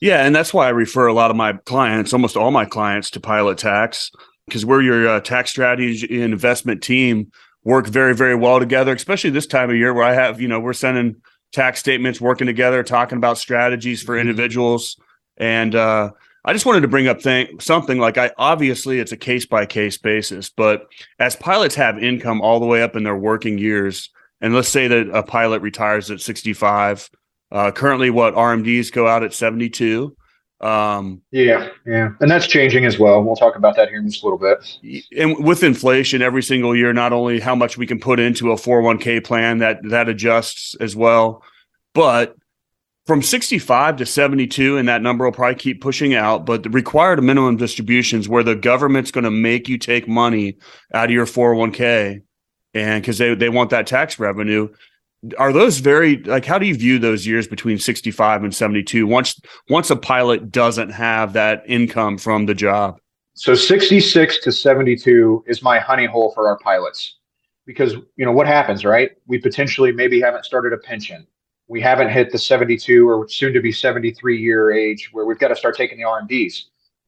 Yeah, 0.00 0.24
and 0.24 0.34
that's 0.34 0.52
why 0.52 0.66
I 0.66 0.70
refer 0.70 1.06
a 1.06 1.12
lot 1.12 1.30
of 1.30 1.36
my 1.36 1.52
clients, 1.64 2.12
almost 2.12 2.36
all 2.36 2.50
my 2.50 2.64
clients, 2.64 3.10
to 3.10 3.20
Pilot 3.20 3.58
Tax 3.58 4.10
because 4.46 4.66
we're 4.66 4.82
your 4.82 5.08
uh, 5.08 5.20
tax 5.20 5.50
strategy 5.50 6.22
and 6.22 6.32
investment 6.32 6.82
team 6.82 7.30
work 7.64 7.86
very, 7.86 8.14
very 8.14 8.34
well 8.34 8.58
together, 8.58 8.92
especially 8.92 9.30
this 9.30 9.46
time 9.46 9.70
of 9.70 9.76
year 9.76 9.94
where 9.94 10.04
I 10.04 10.14
have, 10.14 10.40
you 10.40 10.48
know, 10.48 10.58
we're 10.58 10.72
sending 10.72 11.16
tax 11.52 11.78
statements, 11.78 12.20
working 12.20 12.46
together, 12.46 12.82
talking 12.82 13.18
about 13.18 13.38
strategies 13.38 14.02
for 14.02 14.14
mm-hmm. 14.14 14.28
individuals. 14.28 14.96
And 15.36 15.74
uh, 15.74 16.10
I 16.44 16.52
just 16.52 16.66
wanted 16.66 16.80
to 16.80 16.88
bring 16.88 17.06
up 17.06 17.22
thing, 17.22 17.60
something 17.60 17.98
like 17.98 18.18
I 18.18 18.32
obviously 18.36 18.98
it's 18.98 19.12
a 19.12 19.16
case 19.16 19.46
by 19.46 19.64
case 19.64 19.96
basis, 19.96 20.50
but 20.50 20.88
as 21.18 21.36
pilots 21.36 21.76
have 21.76 22.02
income 22.02 22.40
all 22.40 22.58
the 22.58 22.66
way 22.66 22.82
up 22.82 22.96
in 22.96 23.04
their 23.04 23.16
working 23.16 23.58
years, 23.58 24.10
and 24.40 24.54
let's 24.54 24.68
say 24.68 24.88
that 24.88 25.08
a 25.10 25.22
pilot 25.22 25.62
retires 25.62 26.10
at 26.10 26.20
65, 26.20 27.08
uh, 27.52 27.70
currently 27.70 28.10
what 28.10 28.34
RMDs 28.34 28.90
go 28.90 29.06
out 29.06 29.22
at 29.22 29.32
72. 29.32 30.16
Um, 30.60 31.22
yeah, 31.30 31.70
yeah, 31.86 32.10
and 32.20 32.30
that's 32.30 32.46
changing 32.46 32.84
as 32.86 32.98
well. 32.98 33.22
We'll 33.22 33.36
talk 33.36 33.56
about 33.56 33.76
that 33.76 33.88
here 33.88 33.98
in 33.98 34.08
just 34.08 34.22
a 34.22 34.26
little 34.26 34.38
bit. 34.38 35.04
And 35.16 35.44
with 35.44 35.62
inflation, 35.62 36.22
every 36.22 36.42
single 36.42 36.74
year, 36.74 36.92
not 36.92 37.12
only 37.12 37.40
how 37.40 37.54
much 37.54 37.76
we 37.76 37.86
can 37.86 37.98
put 37.98 38.20
into 38.20 38.52
a 38.52 38.56
401k 38.56 39.24
plan 39.24 39.58
that 39.58 39.80
that 39.90 40.08
adjusts 40.08 40.76
as 40.76 40.94
well, 40.94 41.42
but 41.94 42.36
from 43.06 43.22
65 43.22 43.96
to 43.96 44.06
72, 44.06 44.76
and 44.76 44.88
that 44.88 45.02
number 45.02 45.24
will 45.24 45.32
probably 45.32 45.56
keep 45.56 45.80
pushing 45.80 46.14
out. 46.14 46.46
But 46.46 46.62
the 46.62 46.70
required 46.70 47.22
minimum 47.22 47.56
distributions, 47.56 48.28
where 48.28 48.44
the 48.44 48.54
government's 48.54 49.10
going 49.10 49.24
to 49.24 49.30
make 49.30 49.68
you 49.68 49.78
take 49.78 50.06
money 50.06 50.56
out 50.94 51.06
of 51.06 51.10
your 51.10 51.26
401k, 51.26 52.22
and 52.74 53.02
because 53.02 53.18
they 53.18 53.34
they 53.34 53.48
want 53.48 53.70
that 53.70 53.86
tax 53.86 54.18
revenue, 54.18 54.68
are 55.38 55.52
those 55.52 55.78
very 55.78 56.16
like 56.24 56.44
how 56.44 56.58
do 56.58 56.66
you 56.66 56.74
view 56.74 56.98
those 56.98 57.26
years 57.26 57.46
between 57.46 57.78
65 57.78 58.42
and 58.42 58.54
72 58.54 59.06
once 59.06 59.40
once 59.68 59.90
a 59.90 59.96
pilot 59.96 60.50
doesn't 60.50 60.90
have 60.90 61.32
that 61.34 61.62
income 61.66 62.18
from 62.18 62.46
the 62.46 62.54
job 62.54 62.98
so 63.34 63.54
66 63.54 64.40
to 64.40 64.52
72 64.52 65.44
is 65.46 65.62
my 65.62 65.78
honey 65.78 66.06
hole 66.06 66.32
for 66.32 66.48
our 66.48 66.58
pilots 66.58 67.18
because 67.66 67.94
you 68.16 68.24
know 68.24 68.32
what 68.32 68.48
happens 68.48 68.84
right 68.84 69.12
we 69.26 69.38
potentially 69.38 69.92
maybe 69.92 70.20
haven't 70.20 70.44
started 70.44 70.72
a 70.72 70.78
pension 70.78 71.26
we 71.68 71.80
haven't 71.80 72.10
hit 72.10 72.30
the 72.30 72.38
72 72.38 73.08
or 73.08 73.28
soon 73.28 73.52
to 73.52 73.60
be 73.60 73.72
73 73.72 74.38
year 74.38 74.72
age 74.72 75.10
where 75.12 75.24
we've 75.24 75.38
got 75.38 75.48
to 75.48 75.56
start 75.56 75.76
taking 75.76 75.98
the 75.98 76.04
RMDs 76.04 76.64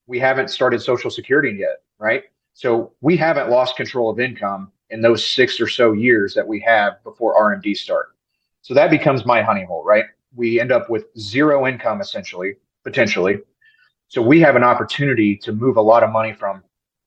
we 0.07 0.19
haven't 0.19 0.49
started 0.49 0.81
social 0.81 1.11
security 1.11 1.57
yet 1.59 1.83
right 1.99 2.25
so 2.55 2.93
we 3.01 3.17
haven't 3.17 3.51
lost 3.51 3.77
control 3.77 4.09
of 4.09 4.21
income 4.21 4.71
in 4.91 5.03
those 5.03 5.27
six 5.27 5.61
or 5.61 5.69
so 5.69 5.93
years 5.93 6.35
that 6.35 6.47
we 6.47 6.61
have 6.61 7.03
before 7.03 7.35
RMD 7.35 7.77
start. 7.77 8.15
So 8.63 8.75
that 8.75 8.91
becomes 8.91 9.27
my 9.27 9.43
honey 9.43 9.65
hole, 9.65 9.85
right? 9.85 10.05
We 10.35 10.61
end 10.61 10.71
up 10.71 10.89
with 10.89 11.07
zero 11.19 11.67
income 11.67 12.01
essentially, 12.01 12.55
potentially. 12.85 13.41
So 14.07 14.23
we 14.23 14.41
have 14.41 14.55
an 14.55 14.63
opportunity 14.63 15.37
to 15.39 15.53
move 15.53 15.77
a 15.77 15.83
lot 15.83 16.05
of 16.05 16.11
money 16.11 16.33
from 16.33 16.63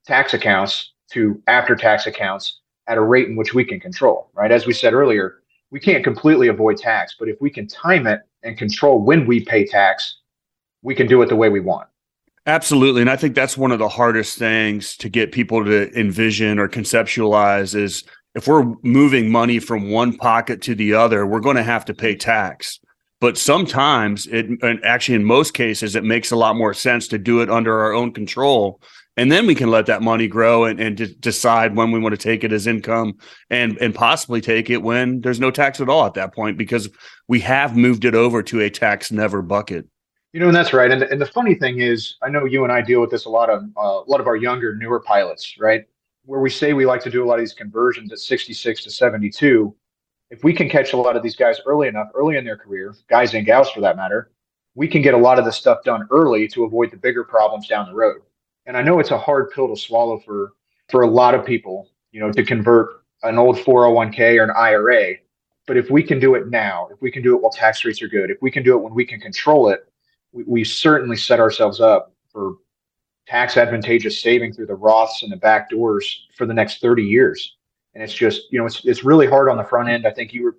tax 0.06 0.34
accounts 0.34 0.94
to 1.12 1.42
after 1.48 1.76
tax 1.76 2.08
accounts 2.08 2.60
at 2.88 2.98
a 2.98 3.02
rate 3.02 3.30
in 3.30 3.38
which 3.38 3.54
we 3.54 3.64
can 3.64 3.80
control, 3.80 4.30
right? 4.34 4.52
As 4.52 4.66
we 4.66 4.74
said 4.74 4.94
earlier, 4.94 5.37
we 5.72 5.80
can't 5.80 6.04
completely 6.04 6.48
avoid 6.48 6.78
tax, 6.78 7.16
but 7.20 7.28
if 7.28 7.40
we 7.42 7.50
can 7.50 7.68
time 7.68 8.08
it 8.08 8.22
and 8.44 8.58
control 8.58 9.02
when 9.02 9.26
we 9.26 9.44
pay 9.44 9.66
tax, 9.66 10.20
we 10.82 10.96
can 10.96 11.08
do 11.08 11.22
it 11.22 11.30
the 11.30 11.36
way 11.36 11.50
we 11.50 11.60
want. 11.60 11.88
Absolutely. 12.46 13.02
And 13.02 13.10
I 13.10 13.18
think 13.18 13.36
that's 13.36 13.58
one 13.58 13.74
of 13.74 13.80
the 13.80 13.90
hardest 13.90 14.38
things 14.38 14.96
to 14.98 15.10
get 15.10 15.34
people 15.34 15.66
to 15.66 15.92
envision 16.00 16.60
or 16.60 16.70
conceptualize 16.70 17.76
is 17.76 18.06
if 18.36 18.48
we're 18.48 18.74
moving 18.84 19.30
money 19.30 19.60
from 19.60 19.90
one 19.90 20.16
pocket 20.16 20.62
to 20.62 20.76
the 20.76 20.94
other, 20.94 21.26
we're 21.26 21.42
going 21.42 21.58
to 21.58 21.64
have 21.64 21.84
to 21.86 21.94
pay 21.94 22.16
tax. 22.16 22.80
But 23.20 23.38
sometimes 23.38 24.28
it, 24.28 24.46
and 24.62 24.80
actually 24.86 25.16
in 25.16 25.26
most 25.26 25.54
cases, 25.56 25.96
it 25.96 26.04
makes 26.04 26.32
a 26.32 26.36
lot 26.38 26.56
more 26.56 26.74
sense 26.74 27.08
to 27.10 27.18
do 27.18 27.42
it 27.42 27.50
under 27.50 27.78
our 27.80 27.92
own 27.92 28.14
control. 28.14 28.80
And 29.18 29.32
then 29.32 29.48
we 29.48 29.56
can 29.56 29.72
let 29.72 29.88
that 29.88 30.04
money 30.04 30.28
grow 30.28 30.66
and, 30.66 30.80
and 30.80 31.20
decide 31.20 31.76
when 31.76 31.92
we 31.92 32.00
want 32.00 32.14
to 32.14 32.18
take 32.18 32.44
it 32.44 32.54
as 32.54 32.68
income 32.68 33.18
and, 33.50 33.76
and 33.80 33.94
possibly 33.94 34.42
take 34.42 34.70
it 34.70 34.84
when 34.84 35.22
there's 35.22 35.40
no 35.40 35.50
tax 35.50 35.82
at 35.82 35.90
all 35.90 36.06
at 36.06 36.14
that 36.14 36.36
point 36.36 36.56
because 36.56 36.88
we 37.28 37.40
have 37.40 37.76
moved 37.76 38.06
it 38.06 38.14
over 38.14 38.44
to 38.44 38.62
a 38.62 38.70
tax 38.70 39.12
never 39.12 39.42
bucket. 39.42 39.88
You 40.34 40.40
know, 40.40 40.48
and 40.48 40.56
that's 40.56 40.72
right. 40.72 40.92
And, 40.92 41.02
and 41.02 41.20
the 41.20 41.26
funny 41.26 41.56
thing 41.56 41.80
is, 41.80 42.16
I 42.22 42.30
know 42.30 42.46
you 42.46 42.64
and 42.64 42.72
I 42.72 42.82
deal 42.82 43.02
with 43.02 43.10
this 43.10 43.26
a 43.26 43.30
lot 43.30 43.50
of 43.50 43.64
uh, 43.76 43.82
a 43.82 44.08
lot 44.08 44.20
of 44.20 44.28
our 44.28 44.36
younger, 44.36 44.76
newer 44.76 45.00
pilots, 45.00 45.56
right? 45.58 45.86
Where 46.26 46.42
we 46.42 46.52
say 46.52 46.74
we 46.74 46.86
like 46.86 47.02
to 47.04 47.10
do 47.10 47.24
a 47.24 47.26
lot 47.26 47.36
of 47.36 47.40
these 47.40 47.54
conversions 47.54 48.12
at 48.12 48.20
66 48.20 48.84
to 48.84 48.92
72. 48.92 49.76
If 50.30 50.44
we 50.44 50.54
can 50.54 50.70
catch 50.70 50.94
a 50.94 50.98
lot 50.98 51.16
of 51.16 51.24
these 51.24 51.36
guys 51.36 51.60
early 51.66 51.88
enough, 51.88 52.10
early 52.14 52.38
in 52.38 52.46
their 52.46 52.58
career, 52.58 52.94
guys 53.10 53.34
and 53.34 53.46
gals 53.46 53.72
for 53.72 53.82
that 53.82 53.96
matter, 53.96 54.30
we 54.76 54.88
can 54.88 55.02
get 55.02 55.16
a 55.16 55.18
lot 55.18 55.40
of 55.40 55.46
this 55.46 55.56
stuff 55.56 55.80
done 55.84 56.06
early 56.12 56.48
to 56.50 56.66
avoid 56.66 56.92
the 56.92 56.98
bigger 56.98 57.24
problems 57.24 57.68
down 57.68 57.88
the 57.88 57.96
road. 57.96 58.22
And 58.68 58.78
I 58.78 58.84
know 58.84 59.00
it's 59.00 59.12
a 59.12 59.18
hard 59.18 59.50
pill 59.50 59.68
to 59.70 59.76
swallow 59.76 60.20
for 60.20 60.54
for 60.90 61.02
a 61.02 61.10
lot 61.10 61.34
of 61.34 61.46
people, 61.46 61.90
you 62.12 62.20
know, 62.20 62.32
to 62.32 62.44
convert 62.44 63.04
an 63.24 63.38
old 63.38 63.58
401k 63.58 64.40
or 64.40 64.44
an 64.44 64.52
IRA. 64.52 65.16
But 65.66 65.78
if 65.78 65.90
we 65.90 66.04
can 66.04 66.20
do 66.20 66.36
it 66.36 66.48
now, 66.48 66.88
if 66.92 67.02
we 67.02 67.12
can 67.12 67.24
do 67.24 67.36
it 67.36 67.42
while 67.42 67.52
tax 67.52 67.84
rates 67.84 68.02
are 68.02 68.08
good, 68.08 68.30
if 68.30 68.38
we 68.42 68.52
can 68.52 68.64
do 68.64 68.78
it 68.78 68.82
when 68.82 68.94
we 68.94 69.06
can 69.06 69.20
control 69.20 69.70
it, 69.70 69.92
we, 70.32 70.44
we 70.44 70.64
certainly 70.64 71.18
set 71.18 71.40
ourselves 71.40 71.82
up 71.82 72.14
for 72.32 72.56
tax 73.28 73.58
advantageous 73.58 74.22
saving 74.22 74.54
through 74.54 74.68
the 74.68 74.78
Roths 74.78 75.24
and 75.24 75.32
the 75.32 75.38
back 75.38 75.70
doors 75.70 76.28
for 76.38 76.46
the 76.46 76.54
next 76.54 76.80
30 76.80 77.04
years. 77.04 77.58
And 77.94 78.04
it's 78.04 78.14
just, 78.14 78.44
you 78.52 78.60
know, 78.60 78.66
it's, 78.66 78.86
it's 78.86 79.04
really 79.04 79.28
hard 79.28 79.50
on 79.50 79.58
the 79.58 79.64
front 79.64 79.90
end. 79.90 80.08
I 80.08 80.12
think 80.12 80.34
you 80.34 80.44
were, 80.44 80.56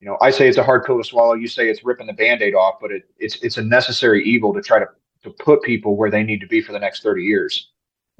you 0.00 0.08
know, 0.08 0.16
I 0.20 0.30
say 0.30 0.48
it's 0.48 0.58
a 0.58 0.64
hard 0.64 0.84
pill 0.84 0.98
to 0.98 1.04
swallow. 1.04 1.34
You 1.34 1.46
say 1.46 1.68
it's 1.68 1.84
ripping 1.84 2.08
the 2.08 2.12
band-aid 2.12 2.54
off, 2.54 2.76
but 2.80 2.90
it, 2.90 3.04
it's, 3.18 3.36
it's 3.42 3.58
a 3.58 3.62
necessary 3.62 4.24
evil 4.24 4.52
to 4.54 4.60
try 4.60 4.80
to, 4.80 4.86
to 5.28 5.44
put 5.44 5.62
people 5.62 5.96
where 5.96 6.10
they 6.10 6.22
need 6.22 6.40
to 6.40 6.46
be 6.46 6.60
for 6.60 6.72
the 6.72 6.78
next 6.78 7.02
30 7.02 7.22
years. 7.22 7.70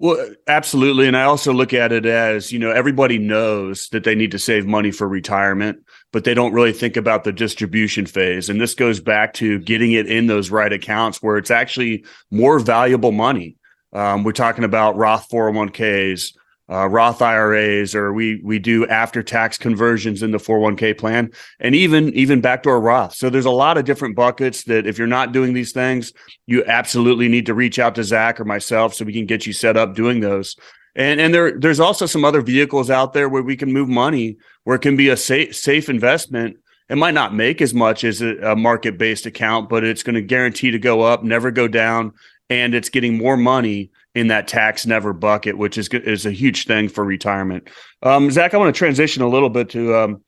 Well, 0.01 0.33
absolutely. 0.47 1.09
And 1.09 1.17
I 1.17 1.25
also 1.25 1.53
look 1.53 1.75
at 1.75 1.91
it 1.91 2.07
as, 2.07 2.53
you 2.53 2.61
know, 2.61 2.71
everybody 2.71 3.19
knows 3.19 3.89
that 3.89 4.05
they 4.05 4.15
need 4.15 4.31
to 4.31 4.39
save 4.39 4.65
money 4.65 4.93
for 4.93 5.09
retirement, 5.09 5.81
but 6.13 6.23
they 6.23 6.35
don't 6.35 6.53
really 6.53 6.73
think 6.73 6.97
about 6.97 7.25
the 7.25 7.33
distribution 7.33 8.07
phase. 8.07 8.49
And 8.49 8.61
this 8.61 8.75
goes 8.75 9.01
back 9.01 9.35
to 9.35 9.59
getting 9.59 9.93
it 9.93 10.07
in 10.07 10.29
those 10.29 10.53
right 10.53 10.73
accounts 10.73 11.21
where 11.21 11.37
it's 11.37 11.51
actually 11.51 12.05
more 12.31 12.61
valuable 12.61 13.11
money. 13.11 13.57
Um, 13.93 14.23
we're 14.23 14.33
talking 14.33 14.63
about 14.63 14.97
Roth 14.97 15.29
401ks, 15.31 16.37
uh, 16.71 16.87
Roth 16.89 17.23
IRAs, 17.23 17.95
or 17.95 18.13
we 18.13 18.41
we 18.43 18.59
do 18.59 18.87
after 18.89 19.23
tax 19.23 19.57
conversions 19.57 20.23
in 20.23 20.33
the 20.33 20.39
401k 20.39 20.99
plan, 20.99 21.31
and 21.61 21.75
even 21.75 22.11
even 22.15 22.41
backdoor 22.41 22.81
Roth. 22.81 23.15
So 23.15 23.31
there's 23.31 23.47
a 23.47 23.51
lot 23.51 23.79
of 23.79 23.85
different 23.85 24.17
buckets 24.17 24.65
that 24.65 24.87
if 24.87 24.99
you're 24.99 25.07
not 25.07 25.33
doing 25.33 25.55
these 25.55 25.73
things, 25.73 26.13
you 26.47 26.65
absolutely 26.65 27.29
need 27.29 27.47
to 27.47 27.55
reach 27.55 27.79
out 27.79 27.95
to 27.95 28.05
Zach 28.05 28.39
or 28.39 28.45
myself 28.45 28.95
so 28.95 29.05
we 29.05 29.13
can 29.15 29.27
get 29.27 29.47
you 29.47 29.53
set 29.53 29.77
up 29.77 29.95
doing 29.95 30.21
those. 30.21 30.57
And 30.95 31.21
and 31.21 31.33
there 31.33 31.59
there's 31.59 31.81
also 31.81 32.07
some 32.07 32.25
other 32.25 32.43
vehicles 32.43 32.91
out 32.91 33.15
there 33.15 33.29
where 33.29 33.43
we 33.43 33.57
can 33.57 33.73
move 33.73 33.89
money 33.89 34.37
where 34.65 34.77
it 34.77 34.83
can 34.83 34.97
be 34.97 35.09
a 35.09 35.17
safe 35.17 35.57
safe 35.57 35.89
investment. 35.89 36.59
It 36.91 36.97
might 36.97 37.15
not 37.15 37.35
make 37.35 37.63
as 37.63 37.73
much 37.73 38.05
as 38.05 38.21
a, 38.21 38.37
a 38.39 38.57
market 38.57 38.99
based 38.99 39.27
account, 39.27 39.69
but 39.69 39.85
it's 39.85 40.03
going 40.03 40.15
to 40.15 40.23
guarantee 40.23 40.71
to 40.71 40.79
go 40.79 41.03
up, 41.03 41.23
never 41.23 41.51
go 41.51 41.69
down, 41.69 42.13
and 42.51 42.75
it's 42.75 42.89
getting 42.89 43.17
more 43.17 43.37
money 43.37 43.91
in 44.19 44.27
that 44.27 44.49
tax 44.49 44.85
never 44.85 45.13
bucket, 45.13 45.57
which 45.57 45.79
is 45.79 45.89
is 45.89 46.27
a 46.27 46.33
huge 46.33 46.67
thing 46.67 46.89
for 46.89 47.05
retirement. 47.05 47.69
Um, 48.03 48.33
Zach, 48.33 48.53
I 48.53 48.57
want 48.57 48.75
to 48.75 48.79
transition 48.79 49.23
a 49.23 49.29
little 49.29 49.49
bit 49.49 49.71
to 49.71 49.95
um, 49.95 50.25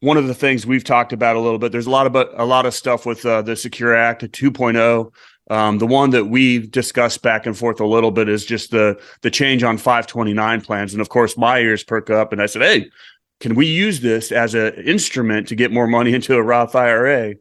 one 0.00 0.16
of 0.16 0.26
the 0.26 0.34
things 0.34 0.66
we've 0.66 0.82
talked 0.82 1.12
about 1.12 1.36
a 1.36 1.40
little 1.40 1.58
bit. 1.58 1.70
There's 1.70 1.86
a 1.86 1.90
lot 1.90 2.06
of 2.06 2.14
a 2.16 2.44
lot 2.46 2.64
of 2.64 2.72
stuff 2.72 3.04
with 3.04 3.24
uh, 3.26 3.42
the 3.42 3.54
Secure 3.54 3.94
Act 3.94 4.22
2.0. 4.22 5.12
Um, 5.50 5.76
the 5.76 5.86
one 5.86 6.08
that 6.10 6.24
we 6.24 6.66
discussed 6.66 7.20
back 7.20 7.44
and 7.44 7.56
forth 7.56 7.80
a 7.80 7.86
little 7.86 8.10
bit 8.10 8.30
is 8.30 8.46
just 8.46 8.70
the 8.70 8.98
the 9.20 9.30
change 9.30 9.62
on 9.62 9.76
529 9.76 10.62
plans, 10.62 10.94
and 10.94 11.02
of 11.02 11.10
course 11.10 11.36
my 11.36 11.58
ears 11.58 11.84
perk 11.84 12.08
up, 12.08 12.32
and 12.32 12.40
I 12.40 12.46
said, 12.46 12.62
"Hey, 12.62 12.88
can 13.40 13.54
we 13.54 13.66
use 13.66 14.00
this 14.00 14.32
as 14.32 14.54
an 14.54 14.72
instrument 14.86 15.48
to 15.48 15.54
get 15.54 15.70
more 15.70 15.86
money 15.86 16.14
into 16.18 16.34
a 16.34 16.42
Roth 16.42 16.74
IRA?" 16.74 17.34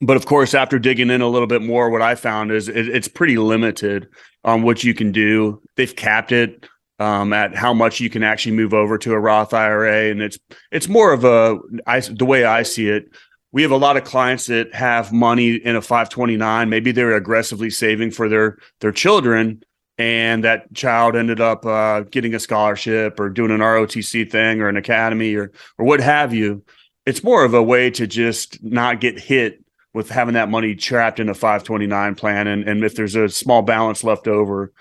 But 0.00 0.16
of 0.16 0.26
course, 0.26 0.54
after 0.54 0.78
digging 0.78 1.10
in 1.10 1.20
a 1.20 1.28
little 1.28 1.48
bit 1.48 1.62
more, 1.62 1.90
what 1.90 2.02
I 2.02 2.14
found 2.14 2.52
is 2.52 2.68
it, 2.68 2.88
it's 2.88 3.08
pretty 3.08 3.36
limited 3.36 4.08
on 4.44 4.62
what 4.62 4.84
you 4.84 4.94
can 4.94 5.10
do. 5.10 5.60
They've 5.76 5.94
capped 5.94 6.30
it 6.30 6.66
um, 7.00 7.32
at 7.32 7.54
how 7.54 7.74
much 7.74 8.00
you 8.00 8.08
can 8.08 8.22
actually 8.22 8.56
move 8.56 8.74
over 8.74 8.96
to 8.98 9.12
a 9.12 9.18
Roth 9.18 9.52
IRA, 9.54 10.10
and 10.10 10.22
it's 10.22 10.38
it's 10.70 10.88
more 10.88 11.12
of 11.12 11.24
a 11.24 11.58
I, 11.86 12.00
the 12.00 12.24
way 12.24 12.44
I 12.44 12.62
see 12.62 12.88
it. 12.88 13.06
We 13.50 13.62
have 13.62 13.70
a 13.70 13.76
lot 13.76 13.96
of 13.96 14.04
clients 14.04 14.46
that 14.46 14.74
have 14.74 15.12
money 15.12 15.54
in 15.54 15.74
a 15.74 15.80
529. 15.80 16.68
Maybe 16.68 16.92
they're 16.92 17.16
aggressively 17.16 17.70
saving 17.70 18.12
for 18.12 18.28
their 18.28 18.58
their 18.80 18.92
children, 18.92 19.62
and 19.96 20.44
that 20.44 20.72
child 20.74 21.16
ended 21.16 21.40
up 21.40 21.66
uh, 21.66 22.00
getting 22.02 22.34
a 22.34 22.40
scholarship 22.40 23.18
or 23.18 23.30
doing 23.30 23.50
an 23.50 23.60
ROTC 23.60 24.30
thing 24.30 24.60
or 24.60 24.68
an 24.68 24.76
academy 24.76 25.34
or 25.34 25.50
or 25.76 25.84
what 25.84 26.00
have 26.00 26.32
you. 26.32 26.64
It's 27.04 27.24
more 27.24 27.44
of 27.44 27.54
a 27.54 27.62
way 27.62 27.90
to 27.92 28.06
just 28.06 28.62
not 28.62 29.00
get 29.00 29.18
hit 29.18 29.64
with 29.94 30.10
having 30.10 30.34
that 30.34 30.48
money 30.48 30.74
trapped 30.74 31.20
in 31.20 31.28
a 31.28 31.34
529 31.34 32.14
plan 32.14 32.46
and, 32.46 32.68
and 32.68 32.84
if 32.84 32.94
there's 32.94 33.14
a 33.14 33.28
small 33.28 33.62
balance 33.62 34.04
left 34.04 34.28
over 34.28 34.72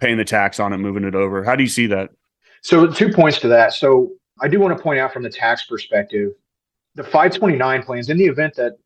paying 0.00 0.16
the 0.16 0.24
tax 0.24 0.60
on 0.60 0.72
it 0.72 0.78
moving 0.78 1.04
it 1.04 1.14
over. 1.14 1.44
How 1.44 1.56
do 1.56 1.62
you 1.62 1.68
see 1.68 1.86
that? 1.88 2.10
So 2.62 2.86
two 2.86 3.10
points 3.10 3.40
to 3.40 3.48
that. 3.48 3.72
So 3.72 4.12
i 4.40 4.48
do 4.48 4.58
want 4.58 4.76
to 4.76 4.82
point 4.82 4.98
out 4.98 5.12
from 5.12 5.22
the 5.22 5.30
tax 5.30 5.64
perspective 5.66 6.32
the 6.96 7.04
529 7.04 7.82
plans 7.84 8.10
in 8.10 8.16
the 8.16 8.26
event 8.26 8.54
that 8.56 8.78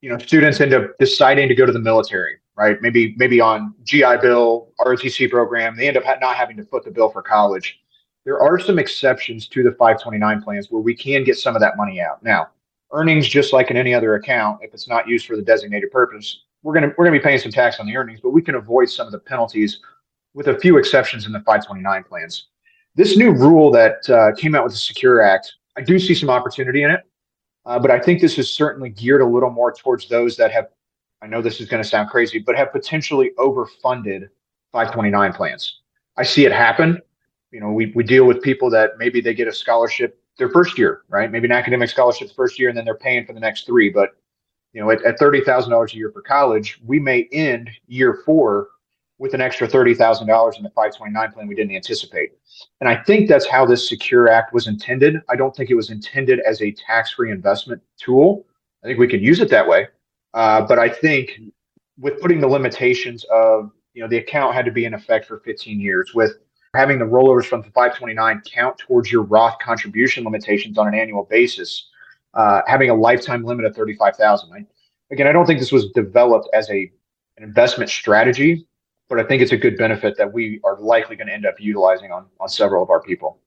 you 0.00 0.10
know 0.10 0.18
students 0.18 0.60
end 0.60 0.74
up 0.74 0.90
deciding 0.98 1.48
to 1.48 1.54
go 1.54 1.66
to 1.66 1.72
the 1.72 1.78
military 1.78 2.38
right? 2.58 2.82
Maybe 2.82 3.14
maybe 3.16 3.40
on 3.40 3.72
gi 3.84 4.02
bill 4.20 4.72
rotc 4.80 5.30
program 5.30 5.76
they 5.76 5.88
end 5.88 5.96
up 5.96 6.04
not 6.20 6.34
having 6.34 6.56
to 6.56 6.64
foot 6.64 6.84
the 6.84 6.90
bill 6.90 7.08
for 7.08 7.22
college. 7.22 7.80
There 8.24 8.42
are 8.42 8.58
some 8.58 8.78
exceptions 8.78 9.48
to 9.48 9.62
the 9.62 9.70
529 9.70 10.42
plans 10.42 10.70
where 10.70 10.82
we 10.82 10.94
can 10.94 11.24
get 11.24 11.38
some 11.38 11.54
of 11.54 11.60
that 11.60 11.76
money 11.78 12.00
out. 12.00 12.22
Now 12.22 12.48
earnings 12.92 13.28
just 13.28 13.52
like 13.52 13.70
in 13.70 13.76
any 13.76 13.94
other 13.94 14.14
account 14.14 14.58
if 14.62 14.72
it's 14.72 14.88
not 14.88 15.08
used 15.08 15.26
for 15.26 15.36
the 15.36 15.42
designated 15.42 15.90
purpose 15.90 16.42
we're 16.62 16.72
going 16.72 16.88
to 16.88 16.94
we're 16.96 17.04
going 17.04 17.14
to 17.14 17.20
be 17.20 17.22
paying 17.22 17.38
some 17.38 17.52
tax 17.52 17.78
on 17.80 17.86
the 17.86 17.96
earnings 17.96 18.20
but 18.22 18.30
we 18.30 18.42
can 18.42 18.54
avoid 18.54 18.88
some 18.88 19.06
of 19.06 19.12
the 19.12 19.18
penalties 19.18 19.80
with 20.34 20.48
a 20.48 20.58
few 20.58 20.76
exceptions 20.76 21.26
in 21.26 21.32
the 21.32 21.40
529 21.40 22.04
plans. 22.04 22.48
This 22.94 23.16
new 23.16 23.32
rule 23.32 23.70
that 23.72 24.08
uh, 24.10 24.34
came 24.36 24.54
out 24.54 24.64
with 24.64 24.72
the 24.72 24.78
secure 24.78 25.20
act 25.20 25.54
i 25.76 25.82
do 25.82 25.98
see 25.98 26.14
some 26.14 26.30
opportunity 26.30 26.82
in 26.82 26.90
it 26.90 27.00
uh, 27.66 27.78
but 27.78 27.90
i 27.90 27.98
think 27.98 28.20
this 28.20 28.38
is 28.38 28.50
certainly 28.50 28.90
geared 28.90 29.20
a 29.20 29.26
little 29.26 29.50
more 29.50 29.72
towards 29.72 30.08
those 30.08 30.36
that 30.36 30.50
have 30.50 30.68
i 31.22 31.26
know 31.26 31.42
this 31.42 31.60
is 31.60 31.68
going 31.68 31.82
to 31.82 31.88
sound 31.88 32.08
crazy 32.08 32.38
but 32.38 32.56
have 32.56 32.72
potentially 32.72 33.32
overfunded 33.38 34.28
529 34.72 35.32
plans. 35.32 35.80
I 36.16 36.24
see 36.24 36.44
it 36.44 36.52
happen. 36.52 37.00
You 37.50 37.60
know 37.60 37.72
we, 37.72 37.92
we 37.94 38.04
deal 38.04 38.26
with 38.26 38.42
people 38.42 38.68
that 38.70 38.98
maybe 38.98 39.20
they 39.20 39.32
get 39.32 39.48
a 39.48 39.52
scholarship 39.52 40.20
their 40.38 40.48
first 40.48 40.78
year, 40.78 41.02
right? 41.08 41.30
Maybe 41.30 41.46
an 41.46 41.52
academic 41.52 41.90
scholarship 41.90 42.28
the 42.28 42.34
first 42.34 42.58
year, 42.58 42.68
and 42.68 42.78
then 42.78 42.84
they're 42.84 42.94
paying 42.94 43.26
for 43.26 43.32
the 43.32 43.40
next 43.40 43.66
three. 43.66 43.90
But 43.90 44.16
you 44.72 44.80
know, 44.80 44.90
at, 44.90 45.04
at 45.04 45.18
thirty 45.18 45.42
thousand 45.42 45.70
dollars 45.70 45.92
a 45.92 45.96
year 45.96 46.10
for 46.10 46.22
college, 46.22 46.80
we 46.86 46.98
may 46.98 47.28
end 47.32 47.70
year 47.86 48.22
four 48.24 48.68
with 49.18 49.34
an 49.34 49.40
extra 49.40 49.66
thirty 49.66 49.94
thousand 49.94 50.28
dollars 50.28 50.56
in 50.56 50.62
the 50.62 50.70
five 50.70 50.96
twenty 50.96 51.12
nine 51.12 51.32
plan 51.32 51.48
we 51.48 51.54
didn't 51.54 51.74
anticipate. 51.74 52.32
And 52.80 52.88
I 52.88 53.02
think 53.02 53.28
that's 53.28 53.46
how 53.46 53.66
this 53.66 53.88
Secure 53.88 54.28
Act 54.28 54.54
was 54.54 54.68
intended. 54.68 55.20
I 55.28 55.36
don't 55.36 55.54
think 55.54 55.70
it 55.70 55.74
was 55.74 55.90
intended 55.90 56.40
as 56.40 56.62
a 56.62 56.70
tax 56.72 57.12
free 57.12 57.30
investment 57.30 57.82
tool. 57.98 58.46
I 58.82 58.86
think 58.86 58.98
we 58.98 59.08
could 59.08 59.22
use 59.22 59.40
it 59.40 59.50
that 59.50 59.66
way, 59.66 59.88
uh, 60.34 60.62
but 60.62 60.78
I 60.78 60.88
think 60.88 61.40
with 61.98 62.20
putting 62.20 62.40
the 62.40 62.46
limitations 62.46 63.24
of 63.32 63.72
you 63.94 64.02
know 64.02 64.08
the 64.08 64.18
account 64.18 64.54
had 64.54 64.64
to 64.66 64.70
be 64.70 64.84
in 64.84 64.94
effect 64.94 65.26
for 65.26 65.40
15 65.40 65.80
years 65.80 66.14
with 66.14 66.38
having 66.74 66.98
the 66.98 67.04
rollovers 67.04 67.44
from 67.44 67.62
the 67.62 67.70
529 67.70 68.42
count 68.46 68.78
towards 68.78 69.10
your 69.10 69.22
Roth 69.22 69.58
contribution 69.58 70.24
limitations 70.24 70.78
on 70.78 70.88
an 70.88 70.94
annual 70.94 71.24
basis, 71.24 71.88
uh, 72.34 72.62
having 72.66 72.90
a 72.90 72.94
lifetime 72.94 73.44
limit 73.44 73.64
of 73.64 73.74
35,000. 73.74 74.50
Right? 74.50 74.66
Again, 75.10 75.26
I 75.26 75.32
don't 75.32 75.46
think 75.46 75.58
this 75.58 75.72
was 75.72 75.90
developed 75.92 76.48
as 76.52 76.68
a 76.70 76.90
an 77.36 77.44
investment 77.44 77.88
strategy, 77.88 78.66
but 79.08 79.20
I 79.20 79.22
think 79.22 79.42
it's 79.42 79.52
a 79.52 79.56
good 79.56 79.76
benefit 79.78 80.16
that 80.18 80.32
we 80.32 80.60
are 80.64 80.76
likely 80.80 81.14
going 81.14 81.28
to 81.28 81.32
end 81.32 81.46
up 81.46 81.54
utilizing 81.60 82.10
on 82.10 82.26
on 82.40 82.48
several 82.48 82.82
of 82.82 82.90
our 82.90 83.00
people. 83.00 83.40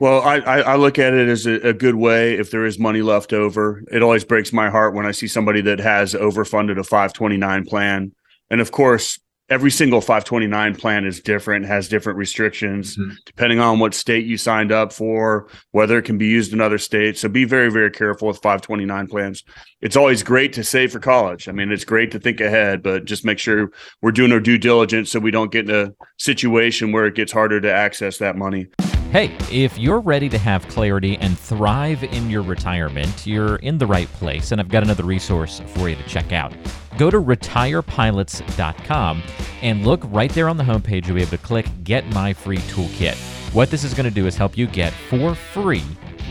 Well, 0.00 0.22
I, 0.22 0.38
I 0.38 0.74
look 0.74 0.98
at 0.98 1.14
it 1.14 1.28
as 1.28 1.46
a, 1.46 1.68
a, 1.68 1.72
good 1.72 1.94
way 1.94 2.34
if 2.34 2.50
there 2.50 2.66
is 2.66 2.80
money 2.80 3.00
left 3.00 3.32
over. 3.32 3.82
It 3.92 4.02
always 4.02 4.24
breaks 4.24 4.52
my 4.52 4.68
heart 4.68 4.92
when 4.92 5.06
I 5.06 5.12
see 5.12 5.28
somebody 5.28 5.60
that 5.62 5.78
has 5.78 6.14
overfunded 6.14 6.78
a 6.78 6.84
529 6.84 7.64
plan. 7.64 8.12
And 8.50 8.60
of 8.60 8.72
course, 8.72 9.20
every 9.50 9.70
single 9.70 10.00
529 10.00 10.76
plan 10.76 11.04
is 11.04 11.20
different, 11.20 11.66
has 11.66 11.88
different 11.88 12.18
restrictions 12.18 12.96
mm-hmm. 12.96 13.12
depending 13.26 13.60
on 13.60 13.78
what 13.78 13.94
state 13.94 14.24
you 14.24 14.36
signed 14.36 14.72
up 14.72 14.92
for, 14.92 15.48
whether 15.72 15.98
it 15.98 16.02
can 16.02 16.18
be 16.18 16.26
used 16.26 16.52
in 16.52 16.60
other 16.60 16.78
states. 16.78 17.20
So 17.20 17.28
be 17.28 17.44
very, 17.44 17.70
very 17.70 17.90
careful 17.90 18.28
with 18.28 18.38
529 18.38 19.06
plans. 19.06 19.44
It's 19.80 19.96
always 19.96 20.22
great 20.22 20.52
to 20.54 20.64
save 20.64 20.92
for 20.92 20.98
college. 20.98 21.48
I 21.48 21.52
mean, 21.52 21.70
it's 21.70 21.84
great 21.84 22.10
to 22.12 22.18
think 22.18 22.40
ahead, 22.40 22.82
but 22.82 23.04
just 23.04 23.24
make 23.24 23.38
sure 23.38 23.70
we're 24.00 24.12
doing 24.12 24.32
our 24.32 24.40
due 24.40 24.58
diligence 24.58 25.10
so 25.10 25.20
we 25.20 25.30
don't 25.30 25.52
get 25.52 25.68
in 25.68 25.74
a 25.74 25.92
situation 26.18 26.92
where 26.92 27.06
it 27.06 27.14
gets 27.14 27.32
harder 27.32 27.60
to 27.60 27.72
access 27.72 28.18
that 28.18 28.36
money. 28.36 28.68
Hey, 29.14 29.30
if 29.48 29.78
you're 29.78 30.00
ready 30.00 30.28
to 30.28 30.38
have 30.38 30.66
clarity 30.66 31.16
and 31.18 31.38
thrive 31.38 32.02
in 32.02 32.28
your 32.28 32.42
retirement, 32.42 33.24
you're 33.24 33.54
in 33.58 33.78
the 33.78 33.86
right 33.86 34.08
place, 34.14 34.50
and 34.50 34.60
I've 34.60 34.68
got 34.68 34.82
another 34.82 35.04
resource 35.04 35.62
for 35.68 35.88
you 35.88 35.94
to 35.94 36.02
check 36.08 36.32
out. 36.32 36.52
Go 36.98 37.10
to 37.10 37.20
retirepilots.com 37.20 39.22
and 39.62 39.86
look 39.86 40.00
right 40.06 40.32
there 40.32 40.48
on 40.48 40.56
the 40.56 40.64
homepage. 40.64 41.06
You'll 41.06 41.14
be 41.14 41.22
able 41.22 41.30
to 41.30 41.38
click 41.38 41.68
Get 41.84 42.04
My 42.12 42.32
Free 42.32 42.58
Toolkit. 42.58 43.14
What 43.54 43.70
this 43.70 43.84
is 43.84 43.94
going 43.94 44.08
to 44.08 44.10
do 44.10 44.26
is 44.26 44.36
help 44.36 44.58
you 44.58 44.66
get 44.66 44.92
for 45.08 45.36
free 45.36 45.84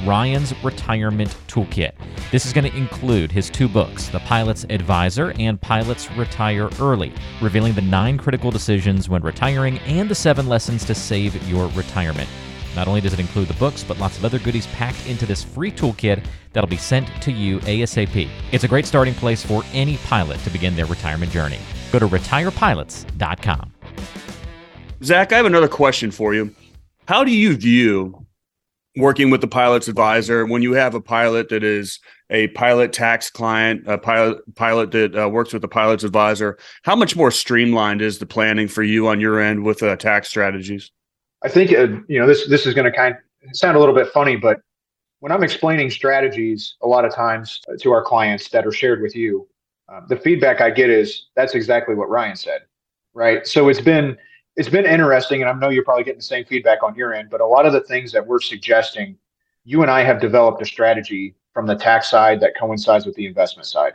Ryan's 0.05 0.53
Retirement 0.61 1.37
Toolkit. 1.47 1.93
This 2.31 2.45
is 2.45 2.51
going 2.51 2.69
to 2.69 2.77
include 2.77 3.31
his 3.31 3.49
two 3.49 3.69
books, 3.69 4.09
The 4.09 4.19
Pilot's 4.19 4.65
Advisor 4.69 5.33
and 5.39 5.61
Pilots 5.61 6.11
Retire 6.11 6.69
Early, 6.81 7.13
revealing 7.41 7.75
the 7.75 7.81
nine 7.81 8.17
critical 8.17 8.51
decisions 8.51 9.07
when 9.07 9.21
retiring 9.21 9.79
and 9.79 10.09
the 10.09 10.15
seven 10.15 10.49
lessons 10.49 10.83
to 10.83 10.93
save 10.93 11.47
your 11.47 11.69
retirement. 11.69 12.27
Not 12.75 12.87
only 12.87 13.01
does 13.01 13.13
it 13.13 13.19
include 13.19 13.47
the 13.47 13.53
books, 13.55 13.83
but 13.83 13.99
lots 13.99 14.17
of 14.17 14.25
other 14.25 14.39
goodies 14.39 14.67
packed 14.67 15.07
into 15.07 15.25
this 15.25 15.43
free 15.43 15.71
toolkit 15.71 16.23
that'll 16.53 16.69
be 16.69 16.77
sent 16.77 17.07
to 17.21 17.31
you 17.31 17.59
ASAP. 17.59 18.27
It's 18.51 18.63
a 18.63 18.67
great 18.67 18.85
starting 18.85 19.13
place 19.13 19.45
for 19.45 19.63
any 19.73 19.97
pilot 19.97 20.39
to 20.41 20.49
begin 20.49 20.75
their 20.75 20.85
retirement 20.85 21.31
journey. 21.31 21.59
Go 21.91 21.99
to 21.99 22.07
retirepilots.com. 22.07 23.73
Zach, 25.03 25.33
I 25.33 25.37
have 25.37 25.45
another 25.45 25.67
question 25.67 26.11
for 26.11 26.33
you. 26.33 26.55
How 27.07 27.23
do 27.23 27.31
you 27.31 27.57
view 27.57 28.25
working 28.95 29.29
with 29.29 29.41
the 29.41 29.47
pilot's 29.47 29.87
advisor 29.87 30.45
when 30.45 30.61
you 30.61 30.73
have 30.73 30.95
a 30.95 31.01
pilot 31.01 31.49
that 31.49 31.63
is 31.63 31.99
a 32.29 32.47
pilot 32.49 32.93
tax 32.93 33.29
client, 33.29 33.83
a 33.87 33.97
pilot 33.97 34.37
pilot 34.55 34.91
that 34.91 35.15
uh, 35.15 35.27
works 35.27 35.51
with 35.51 35.61
the 35.61 35.67
pilot's 35.67 36.05
advisor? 36.05 36.57
How 36.83 36.95
much 36.95 37.15
more 37.15 37.31
streamlined 37.31 38.01
is 38.01 38.19
the 38.19 38.25
planning 38.25 38.67
for 38.67 38.81
you 38.81 39.07
on 39.07 39.19
your 39.19 39.41
end 39.41 39.63
with 39.63 39.83
uh, 39.83 39.95
tax 39.97 40.29
strategies? 40.29 40.91
I 41.43 41.49
think 41.49 41.71
uh, 41.71 41.87
you 42.07 42.19
know 42.19 42.27
this. 42.27 42.47
This 42.47 42.65
is 42.65 42.73
going 42.73 42.89
to 42.89 42.97
kind 42.97 43.15
of 43.15 43.55
sound 43.55 43.75
a 43.75 43.79
little 43.79 43.95
bit 43.95 44.07
funny, 44.07 44.35
but 44.35 44.61
when 45.19 45.31
I'm 45.31 45.43
explaining 45.43 45.89
strategies, 45.89 46.75
a 46.81 46.87
lot 46.87 47.05
of 47.05 47.13
times 47.13 47.61
to 47.79 47.91
our 47.91 48.03
clients 48.03 48.49
that 48.49 48.65
are 48.65 48.71
shared 48.71 49.01
with 49.01 49.15
you, 49.15 49.47
uh, 49.89 50.01
the 50.07 50.17
feedback 50.17 50.61
I 50.61 50.69
get 50.69 50.89
is 50.89 51.27
that's 51.35 51.55
exactly 51.55 51.95
what 51.95 52.09
Ryan 52.09 52.35
said, 52.35 52.61
right? 53.13 53.45
So 53.45 53.69
it's 53.69 53.81
been 53.81 54.17
it's 54.55 54.69
been 54.69 54.85
interesting, 54.85 55.41
and 55.41 55.49
I 55.49 55.53
know 55.53 55.69
you're 55.69 55.83
probably 55.83 56.03
getting 56.03 56.19
the 56.19 56.23
same 56.23 56.45
feedback 56.45 56.83
on 56.83 56.95
your 56.95 57.13
end. 57.13 57.29
But 57.29 57.41
a 57.41 57.45
lot 57.45 57.65
of 57.65 57.73
the 57.73 57.81
things 57.81 58.11
that 58.11 58.25
we're 58.25 58.39
suggesting, 58.39 59.17
you 59.65 59.81
and 59.81 59.91
I 59.91 60.03
have 60.03 60.21
developed 60.21 60.61
a 60.61 60.65
strategy 60.65 61.35
from 61.53 61.67
the 61.67 61.75
tax 61.75 62.09
side 62.09 62.39
that 62.39 62.57
coincides 62.57 63.05
with 63.05 63.15
the 63.15 63.25
investment 63.25 63.67
side. 63.67 63.93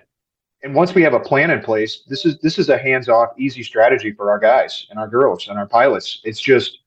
And 0.63 0.75
once 0.75 0.95
we 0.95 1.03
have 1.03 1.15
a 1.15 1.21
plan 1.21 1.51
in 1.51 1.61
place, 1.61 2.03
this 2.09 2.27
is 2.27 2.39
this 2.41 2.59
is 2.59 2.69
a 2.69 2.79
hands-off, 2.79 3.31
easy 3.39 3.63
strategy 3.63 4.13
for 4.13 4.31
our 4.31 4.39
guys 4.39 4.87
and 4.91 4.99
our 4.99 5.09
girls 5.09 5.49
and 5.49 5.59
our 5.59 5.67
pilots. 5.67 6.21
It's 6.25 6.41
just 6.41 6.81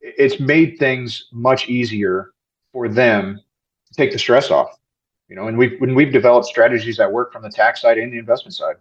it's 0.00 0.40
made 0.40 0.78
things 0.78 1.26
much 1.32 1.68
easier 1.68 2.32
for 2.72 2.88
them 2.88 3.40
to 3.86 3.94
take 3.94 4.12
the 4.12 4.18
stress 4.18 4.50
off. 4.50 4.78
You 5.28 5.36
know, 5.36 5.48
and 5.48 5.58
we've 5.58 5.78
when 5.80 5.94
we've 5.94 6.12
developed 6.12 6.46
strategies 6.46 6.96
that 6.96 7.12
work 7.12 7.32
from 7.32 7.42
the 7.42 7.50
tax 7.50 7.82
side 7.82 7.98
and 7.98 8.12
the 8.12 8.18
investment 8.18 8.54
side. 8.54 8.76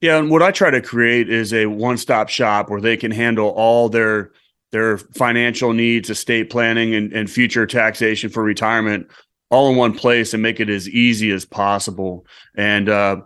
Yeah, 0.00 0.18
and 0.18 0.30
what 0.30 0.42
I 0.42 0.50
try 0.50 0.70
to 0.70 0.82
create 0.82 1.30
is 1.30 1.54
a 1.54 1.66
one-stop 1.66 2.28
shop 2.28 2.68
where 2.68 2.80
they 2.80 2.96
can 2.96 3.10
handle 3.10 3.50
all 3.50 3.88
their 3.88 4.32
their 4.72 4.98
financial 4.98 5.72
needs, 5.72 6.10
estate 6.10 6.50
planning, 6.50 6.94
and, 6.94 7.12
and 7.12 7.30
future 7.30 7.66
taxation 7.66 8.30
for 8.30 8.42
retirement 8.42 9.08
all 9.50 9.70
in 9.70 9.76
one 9.76 9.94
place 9.94 10.34
and 10.34 10.42
make 10.42 10.60
it 10.60 10.68
as 10.68 10.88
easy 10.88 11.30
as 11.30 11.44
possible. 11.44 12.26
And 12.56 12.88
uh, 12.88 13.20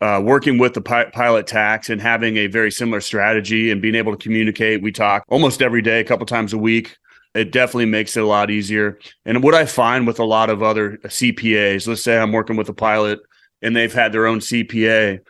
uh, 0.00 0.20
working 0.22 0.58
with 0.58 0.74
the 0.74 0.80
pi- 0.80 1.10
pilot 1.10 1.46
tax 1.46 1.88
and 1.88 2.00
having 2.00 2.36
a 2.36 2.46
very 2.46 2.70
similar 2.70 3.00
strategy 3.00 3.70
and 3.70 3.80
being 3.80 3.94
able 3.94 4.12
to 4.12 4.22
communicate. 4.22 4.82
We 4.82 4.92
talk 4.92 5.24
almost 5.28 5.62
every 5.62 5.82
day, 5.82 6.00
a 6.00 6.04
couple 6.04 6.26
times 6.26 6.52
a 6.52 6.58
week. 6.58 6.96
It 7.34 7.52
definitely 7.52 7.86
makes 7.86 8.16
it 8.16 8.22
a 8.22 8.26
lot 8.26 8.50
easier. 8.50 8.98
And 9.24 9.42
what 9.42 9.54
I 9.54 9.66
find 9.66 10.06
with 10.06 10.18
a 10.18 10.24
lot 10.24 10.50
of 10.50 10.62
other 10.62 10.98
CPAs, 11.04 11.86
let's 11.86 12.02
say 12.02 12.18
I'm 12.18 12.32
working 12.32 12.56
with 12.56 12.68
a 12.68 12.74
pilot 12.74 13.20
and 13.62 13.74
they've 13.74 13.92
had 13.92 14.12
their 14.12 14.26
own 14.26 14.40
CPA 14.40 15.20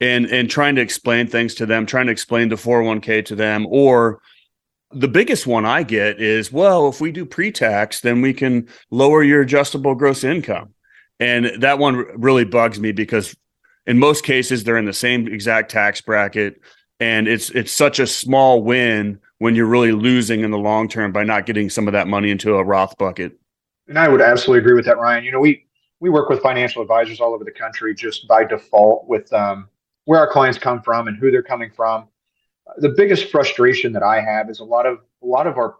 and 0.00 0.26
and 0.26 0.50
trying 0.50 0.76
to 0.76 0.82
explain 0.82 1.26
things 1.26 1.54
to 1.54 1.66
them, 1.66 1.86
trying 1.86 2.06
to 2.06 2.12
explain 2.12 2.48
the 2.48 2.56
401k 2.56 3.24
to 3.26 3.34
them 3.34 3.66
or 3.68 4.20
the 4.94 5.08
biggest 5.08 5.46
one 5.46 5.64
I 5.64 5.82
get 5.84 6.20
is, 6.20 6.52
well, 6.52 6.88
if 6.88 7.00
we 7.00 7.12
do 7.12 7.24
pre-tax, 7.24 8.00
then 8.00 8.20
we 8.20 8.34
can 8.34 8.68
lower 8.90 9.22
your 9.22 9.40
adjustable 9.40 9.94
gross 9.94 10.22
income. 10.22 10.74
And 11.18 11.62
that 11.62 11.78
one 11.78 11.96
really 12.20 12.44
bugs 12.44 12.78
me 12.78 12.92
because 12.92 13.34
in 13.86 13.98
most 13.98 14.24
cases 14.24 14.64
they're 14.64 14.76
in 14.76 14.84
the 14.84 14.92
same 14.92 15.26
exact 15.28 15.70
tax 15.70 16.00
bracket 16.00 16.60
and 17.02 17.26
it's 17.26 17.50
it's 17.50 17.72
such 17.72 17.98
a 17.98 18.06
small 18.06 18.62
win 18.62 19.18
when 19.38 19.56
you're 19.56 19.66
really 19.66 19.90
losing 19.90 20.42
in 20.42 20.52
the 20.52 20.58
long 20.58 20.88
term 20.88 21.10
by 21.10 21.24
not 21.24 21.46
getting 21.46 21.68
some 21.68 21.88
of 21.88 21.92
that 21.92 22.06
money 22.06 22.30
into 22.30 22.54
a 22.54 22.64
Roth 22.64 22.96
bucket. 22.96 23.32
And 23.88 23.98
I 23.98 24.06
would 24.06 24.20
absolutely 24.20 24.60
agree 24.60 24.76
with 24.76 24.84
that, 24.84 24.98
Ryan. 24.98 25.24
You 25.24 25.32
know, 25.32 25.40
we 25.40 25.66
we 25.98 26.10
work 26.10 26.28
with 26.28 26.40
financial 26.40 26.80
advisors 26.80 27.20
all 27.20 27.34
over 27.34 27.42
the 27.42 27.50
country 27.50 27.92
just 27.92 28.28
by 28.28 28.44
default 28.44 29.08
with 29.08 29.32
um, 29.32 29.68
where 30.04 30.20
our 30.20 30.30
clients 30.30 30.58
come 30.58 30.80
from 30.80 31.08
and 31.08 31.16
who 31.16 31.32
they're 31.32 31.42
coming 31.42 31.72
from. 31.72 32.06
The 32.76 32.90
biggest 32.90 33.32
frustration 33.32 33.92
that 33.94 34.04
I 34.04 34.20
have 34.20 34.48
is 34.48 34.60
a 34.60 34.64
lot 34.64 34.86
of 34.86 34.98
a 35.24 35.26
lot 35.26 35.48
of 35.48 35.56
our 35.58 35.78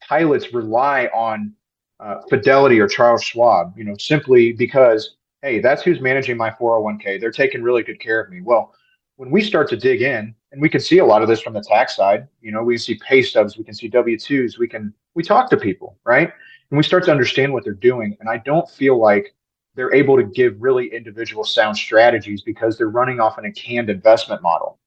pilots 0.00 0.54
rely 0.54 1.06
on 1.06 1.52
uh, 1.98 2.20
Fidelity 2.28 2.78
or 2.78 2.86
Charles 2.86 3.24
Schwab, 3.24 3.76
you 3.76 3.82
know, 3.82 3.96
simply 3.96 4.52
because 4.52 5.16
hey, 5.42 5.60
that's 5.60 5.82
who's 5.82 6.00
managing 6.00 6.36
my 6.36 6.50
401k. 6.50 7.20
They're 7.20 7.30
taking 7.30 7.62
really 7.62 7.82
good 7.82 8.00
care 8.00 8.20
of 8.20 8.30
me. 8.30 8.40
Well, 8.40 8.74
when 9.16 9.30
we 9.30 9.42
start 9.42 9.68
to 9.70 9.76
dig 9.76 10.02
in, 10.02 10.34
and 10.52 10.60
we 10.60 10.68
can 10.68 10.80
see 10.80 10.98
a 10.98 11.04
lot 11.04 11.22
of 11.22 11.28
this 11.28 11.40
from 11.40 11.52
the 11.52 11.62
tax 11.62 11.94
side, 11.94 12.26
you 12.40 12.50
know, 12.50 12.62
we 12.62 12.76
see 12.76 12.98
pay 13.06 13.22
stubs, 13.22 13.56
we 13.56 13.64
can 13.64 13.74
see 13.74 13.88
W 13.88 14.16
2s, 14.16 14.58
we 14.58 14.66
can, 14.66 14.92
we 15.14 15.22
talk 15.22 15.48
to 15.50 15.56
people, 15.56 15.98
right? 16.04 16.32
And 16.70 16.76
we 16.76 16.82
start 16.82 17.04
to 17.04 17.10
understand 17.10 17.52
what 17.52 17.62
they're 17.62 17.72
doing. 17.72 18.16
And 18.20 18.28
I 18.28 18.38
don't 18.38 18.68
feel 18.68 18.98
like 18.98 19.34
they're 19.74 19.94
able 19.94 20.16
to 20.16 20.24
give 20.24 20.60
really 20.60 20.92
individual 20.92 21.44
sound 21.44 21.76
strategies 21.76 22.42
because 22.42 22.76
they're 22.76 22.90
running 22.90 23.20
off 23.20 23.38
in 23.38 23.44
a 23.44 23.52
canned 23.52 23.90
investment 23.90 24.42
model. 24.42 24.78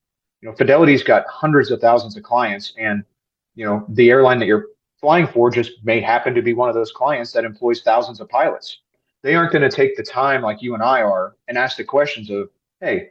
You 0.42 0.50
know, 0.50 0.56
Fidelity's 0.56 1.04
got 1.04 1.26
hundreds 1.28 1.72
of 1.72 1.80
thousands 1.80 2.18
of 2.18 2.24
clients, 2.24 2.74
and, 2.78 3.04
you 3.56 3.66
know, 3.66 3.86
the 3.90 4.10
airline 4.10 4.40
that 4.40 4.46
you're 4.46 4.68
flying 5.00 5.28
for 5.28 5.50
just 5.50 5.72
may 5.84 6.02
happen 6.02 6.34
to 6.36 6.42
be 6.42 6.54
one 6.54 6.68
of 6.68 6.76
those 6.76 6.92
clients 6.92 7.32
that 7.32 7.46
employs 7.46 7.82
thousands 7.82 8.20
of 8.20 8.28
pilots 8.28 8.80
they 9.24 9.36
aren't 9.36 9.54
going 9.54 9.68
to 9.68 9.76
take 9.76 9.96
the 9.96 10.04
time 10.04 10.42
like 10.42 10.62
you 10.62 10.74
and 10.74 10.84
I 10.84 11.02
are 11.02 11.36
and 11.48 11.58
ask 11.58 11.78
the 11.78 11.84
questions 11.84 12.30
of, 12.30 12.50
hey, 12.82 13.10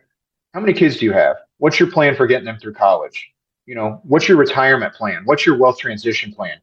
how 0.55 0.61
many 0.61 0.75
kids 0.75 0.98
do 0.98 1.07
you 1.07 1.12
have? 1.12 1.37
What's 1.59 1.81
your 1.81 1.90
plan 1.90 2.14
for 2.14 2.27
getting 2.27 2.44
them 2.44 2.59
through 2.59 2.75
college? 2.75 3.33
You 3.66 3.75
know, 3.75 4.01
what's 4.05 4.29
your 4.29 4.37
retirement 4.37 4.94
plan? 4.94 5.22
What's 5.25 5.46
your 5.46 5.57
wealth 5.57 5.79
transition 5.79 6.33
plan? 6.33 6.59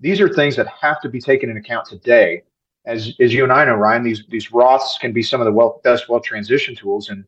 These 0.00 0.20
are 0.20 0.28
things 0.28 0.56
that 0.56 0.66
have 0.68 1.00
to 1.02 1.08
be 1.08 1.20
taken 1.20 1.50
into 1.50 1.60
account 1.60 1.86
today. 1.86 2.42
As, 2.86 3.14
as 3.20 3.32
you 3.32 3.44
and 3.44 3.52
I 3.52 3.64
know, 3.64 3.74
Ryan, 3.74 4.02
these 4.02 4.24
these 4.28 4.48
Roths 4.48 4.98
can 5.00 5.12
be 5.12 5.22
some 5.22 5.40
of 5.40 5.46
the 5.46 5.52
wealth, 5.52 5.82
best 5.82 6.08
wealth 6.08 6.22
transition 6.22 6.74
tools. 6.74 7.08
And 7.08 7.24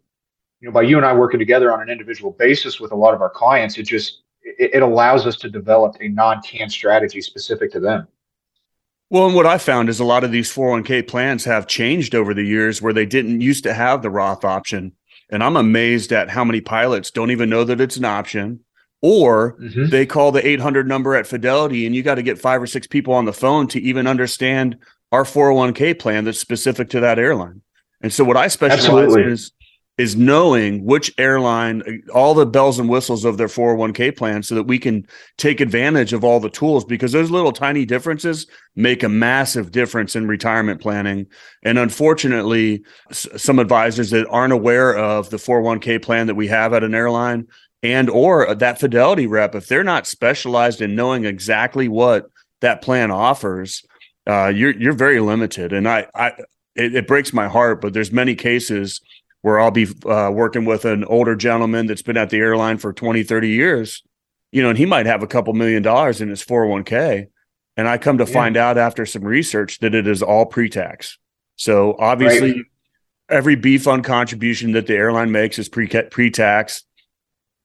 you 0.61 0.69
know, 0.69 0.73
by 0.73 0.83
you 0.83 0.97
and 0.97 1.07
I 1.07 1.15
working 1.15 1.39
together 1.39 1.73
on 1.73 1.81
an 1.81 1.89
individual 1.89 2.33
basis 2.33 2.79
with 2.79 2.93
a 2.93 2.97
lot 2.97 3.15
of 3.15 3.23
our 3.23 3.31
clients, 3.31 3.79
it 3.79 3.85
just 3.85 4.23
it, 4.43 4.75
it 4.75 4.83
allows 4.83 5.27
us 5.27 5.37
to 5.37 5.51
develop 5.51 5.97
a 6.01 6.09
non-can 6.09 6.69
strategy 6.69 7.21
specific 7.21 7.73
to 7.73 7.81
them. 7.81 8.07
Well, 9.09 9.27
and 9.27 9.35
what 9.35 9.47
I 9.47 9.59
found 9.59 9.89
is 9.89 10.01
a 10.01 10.05
lot 10.05 10.25
of 10.25 10.33
these 10.33 10.53
401k 10.53 11.07
plans 11.07 11.45
have 11.45 11.69
changed 11.69 12.15
over 12.15 12.35
the 12.35 12.43
years 12.43 12.83
where 12.83 12.93
they 12.93 13.07
didn't 13.07 13.41
used 13.41 13.63
to 13.65 13.75
have 13.75 14.03
the 14.03 14.11
Roth 14.11 14.45
option. 14.45 14.93
And 15.31 15.43
I'm 15.45 15.57
amazed 15.57 16.13
at 16.13 16.31
how 16.31 16.45
many 16.45 16.61
pilots 16.61 17.11
don't 17.11 17.31
even 17.31 17.49
know 17.49 17.65
that 17.65 17.81
it's 17.81 17.97
an 17.97 18.05
option 18.05 18.61
or 19.03 19.57
mm-hmm. 19.61 19.89
they 19.91 20.07
call 20.07 20.33
the 20.33 20.47
800 20.47 20.89
number 20.89 21.15
at 21.15 21.27
Fidelity 21.27 21.87
and 21.87 21.95
you 21.95 22.03
got 22.03 22.17
to 22.17 22.23
get 22.23 22.39
five 22.39 22.63
or 22.63 22.67
six 22.67 22.87
people 22.87 23.15
on 23.15 23.25
the 23.25 23.33
phone 23.33 23.69
to 23.69 23.81
even 23.81 24.07
understand 24.07 24.77
our 25.13 25.25
401k 25.25 25.99
plan 25.99 26.25
that's 26.25 26.39
specific 26.39 26.91
to 26.91 27.01
that 27.01 27.19
airline. 27.19 27.63
And 28.01 28.13
so 28.13 28.25
what 28.25 28.37
I 28.37 28.49
specialize 28.49 28.85
Absolutely. 28.85 29.23
in 29.23 29.29
is 29.31 29.53
is 29.99 30.15
knowing 30.15 30.85
which 30.85 31.13
airline, 31.17 32.03
all 32.13 32.35
the 32.35 32.45
bells 32.45 32.79
and 32.79 32.89
whistles 32.89 33.25
of 33.25 33.39
their 33.39 33.47
401k 33.47 34.15
plan 34.15 34.43
so 34.43 34.55
that 34.55 34.65
we 34.65 34.79
can 34.79 35.07
take 35.39 35.61
advantage 35.61 36.13
of 36.13 36.23
all 36.23 36.39
the 36.39 36.51
tools 36.51 36.85
because 36.85 37.13
those 37.13 37.31
little 37.31 37.53
tiny 37.53 37.87
differences 37.87 38.47
make 38.75 39.03
a 39.03 39.09
massive 39.09 39.73
difference 39.73 40.15
in 40.15 40.29
retirement 40.29 40.83
planning. 40.83 41.27
And 41.63 41.79
unfortunately, 41.79 42.85
some 43.11 43.59
advisors 43.59 44.11
that 44.11 44.29
aren't 44.29 44.53
aware 44.53 44.95
of 44.95 45.31
the 45.31 45.39
401k 45.39 46.03
plan 46.03 46.27
that 46.27 46.35
we 46.35 46.49
have 46.49 46.75
at 46.75 46.85
an 46.85 46.95
airline 46.95 47.47
and 47.83 48.11
or 48.11 48.55
that 48.55 48.81
fidelity 48.81 49.27
rep, 49.27 49.55
if 49.55 49.67
they're 49.67 49.85
not 49.85 50.07
specialized 50.07 50.83
in 50.83 50.95
knowing 50.95 51.25
exactly 51.25 51.89
what 51.89 52.27
that 52.61 52.83
plan 52.83 53.11
offers, 53.11 53.83
uh, 54.27 54.49
you're, 54.49 54.77
you're 54.77 54.93
very 54.93 55.21
limited. 55.21 55.73
And 55.73 55.89
I, 55.89 56.07
I, 56.15 56.33
it, 56.75 56.95
it 56.95 57.07
breaks 57.07 57.33
my 57.33 57.49
heart, 57.49 57.81
but 57.81 57.95
there's 57.95 58.13
many 58.13 58.35
cases 58.35 59.01
where 59.47 59.61
I'll 59.61 59.71
be 59.71 59.87
uh, 60.05 60.29
working 60.33 60.65
with 60.65 60.85
an 60.85 61.05
older 61.05 61.37
gentleman 61.37 61.87
that's 61.87 62.03
been 62.03 62.17
at 62.17 62.31
the 62.31 62.39
airline 62.39 62.79
for 62.79 62.93
20, 62.93 63.23
30 63.23 63.49
years, 63.49 64.03
you 64.51 64.61
know, 64.61 64.71
and 64.71 64.77
he 64.77 64.87
might 64.87 65.07
have 65.07 65.23
a 65.23 65.29
couple 65.29 65.53
million 65.55 65.85
dollars 65.85 66.21
in 66.21 66.31
his 66.31 66.45
401k. 66.45 67.29
And 67.77 67.87
I 67.87 67.97
come 67.97 68.19
to 68.19 68.25
yeah. 68.25 68.33
find 68.33 68.57
out 68.57 68.77
after 68.77 69.07
some 69.07 69.23
research 69.23 69.79
that 69.79 69.95
it 69.95 70.09
is 70.09 70.21
all 70.21 70.47
pre 70.47 70.69
tax. 70.69 71.17
So 71.55 71.95
obviously, 71.97 72.55
right. 72.55 72.65
every 73.29 73.55
B 73.55 73.79
fund 73.79 74.03
contribution 74.03 74.73
that 74.73 74.89
the 74.89 74.95
airline 74.95 75.31
makes 75.31 75.61
is 75.61 75.69
pre 75.69 75.87
tax. 75.87 76.83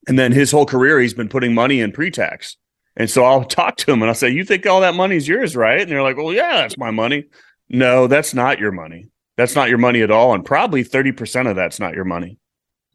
And 0.06 0.16
then 0.16 0.30
his 0.30 0.52
whole 0.52 0.66
career, 0.66 1.00
he's 1.00 1.14
been 1.14 1.28
putting 1.28 1.52
money 1.52 1.80
in 1.80 1.90
pre 1.90 2.12
tax. 2.12 2.58
And 2.96 3.10
so 3.10 3.24
I'll 3.24 3.44
talk 3.58 3.76
to 3.78 3.90
him 3.90 4.02
and 4.02 4.08
I'll 4.08 4.14
say, 4.14 4.30
You 4.30 4.44
think 4.44 4.66
all 4.66 4.82
that 4.82 4.94
money 4.94 5.16
is 5.16 5.26
yours, 5.26 5.56
right? 5.56 5.80
And 5.80 5.90
they're 5.90 6.00
like, 6.00 6.16
Well, 6.16 6.32
yeah, 6.32 6.58
that's 6.58 6.78
my 6.78 6.92
money. 6.92 7.24
No, 7.68 8.06
that's 8.06 8.34
not 8.34 8.60
your 8.60 8.70
money 8.70 9.08
that's 9.36 9.54
not 9.54 9.68
your 9.68 9.78
money 9.78 10.02
at 10.02 10.10
all. 10.10 10.34
And 10.34 10.44
probably 10.44 10.84
30% 10.84 11.48
of 11.48 11.56
that's 11.56 11.80
not 11.80 11.94
your 11.94 12.04
money. 12.04 12.38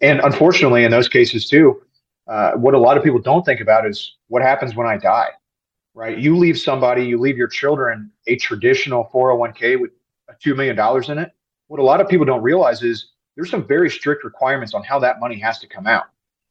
And 0.01 0.19
unfortunately, 0.19 0.83
in 0.83 0.91
those 0.91 1.09
cases 1.09 1.47
too, 1.47 1.81
uh, 2.27 2.53
what 2.53 2.73
a 2.73 2.79
lot 2.79 2.97
of 2.97 3.03
people 3.03 3.19
don't 3.19 3.43
think 3.45 3.61
about 3.61 3.87
is 3.87 4.15
what 4.27 4.41
happens 4.41 4.75
when 4.75 4.85
I 4.85 4.97
die, 4.97 5.29
right? 5.93 6.17
You 6.17 6.37
leave 6.37 6.59
somebody, 6.59 7.05
you 7.05 7.19
leave 7.19 7.37
your 7.37 7.47
children 7.47 8.11
a 8.27 8.35
traditional 8.35 9.09
401k 9.13 9.79
with 9.79 9.91
$2 10.43 10.55
million 10.55 10.77
in 11.11 11.17
it. 11.17 11.31
What 11.67 11.79
a 11.79 11.83
lot 11.83 12.01
of 12.01 12.07
people 12.07 12.25
don't 12.25 12.43
realize 12.43 12.83
is 12.83 13.11
there's 13.35 13.49
some 13.49 13.65
very 13.65 13.89
strict 13.89 14.23
requirements 14.23 14.73
on 14.73 14.83
how 14.83 14.99
that 14.99 15.19
money 15.19 15.39
has 15.39 15.59
to 15.59 15.67
come 15.67 15.87
out. 15.87 16.05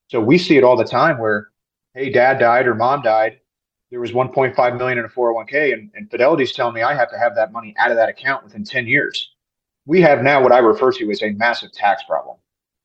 So 0.08 0.20
we 0.20 0.38
see 0.38 0.56
it 0.56 0.64
all 0.64 0.76
the 0.76 0.84
time 0.84 1.18
where, 1.18 1.48
hey, 1.94 2.10
dad 2.10 2.38
died 2.38 2.66
or 2.66 2.74
mom 2.74 3.02
died. 3.02 3.40
There 3.90 4.00
was 4.00 4.12
1.5 4.12 4.78
million 4.78 4.98
in 4.98 5.04
a 5.04 5.08
401k, 5.08 5.72
and, 5.72 5.90
and 5.94 6.10
Fidelity's 6.10 6.52
telling 6.52 6.74
me 6.74 6.82
I 6.82 6.94
have 6.94 7.10
to 7.10 7.18
have 7.18 7.34
that 7.36 7.52
money 7.52 7.74
out 7.78 7.90
of 7.90 7.96
that 7.96 8.08
account 8.08 8.44
within 8.44 8.64
10 8.64 8.86
years. 8.86 9.35
We 9.86 10.00
have 10.02 10.22
now 10.22 10.42
what 10.42 10.52
I 10.52 10.58
refer 10.58 10.92
to 10.92 11.10
as 11.10 11.22
a 11.22 11.30
massive 11.30 11.72
tax 11.72 12.02
problem, 12.04 12.36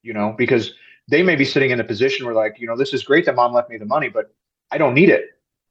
you 0.04 0.14
know, 0.14 0.34
because 0.38 0.74
they 1.08 1.24
may 1.24 1.36
be 1.36 1.46
sitting 1.46 1.72
in 1.72 1.80
a 1.80 1.84
position 1.84 2.26
where, 2.26 2.36
like, 2.36 2.60
you 2.60 2.68
know, 2.68 2.78
this 2.78 2.94
is 2.94 3.04
great 3.04 3.26
that 3.26 3.36
mom 3.36 3.54
left 3.54 3.70
me 3.70 3.78
the 3.78 3.86
money, 3.86 4.08
but 4.08 4.34
I 4.72 4.78
don't 4.78 4.94
need 4.94 5.10
it. 5.10 5.26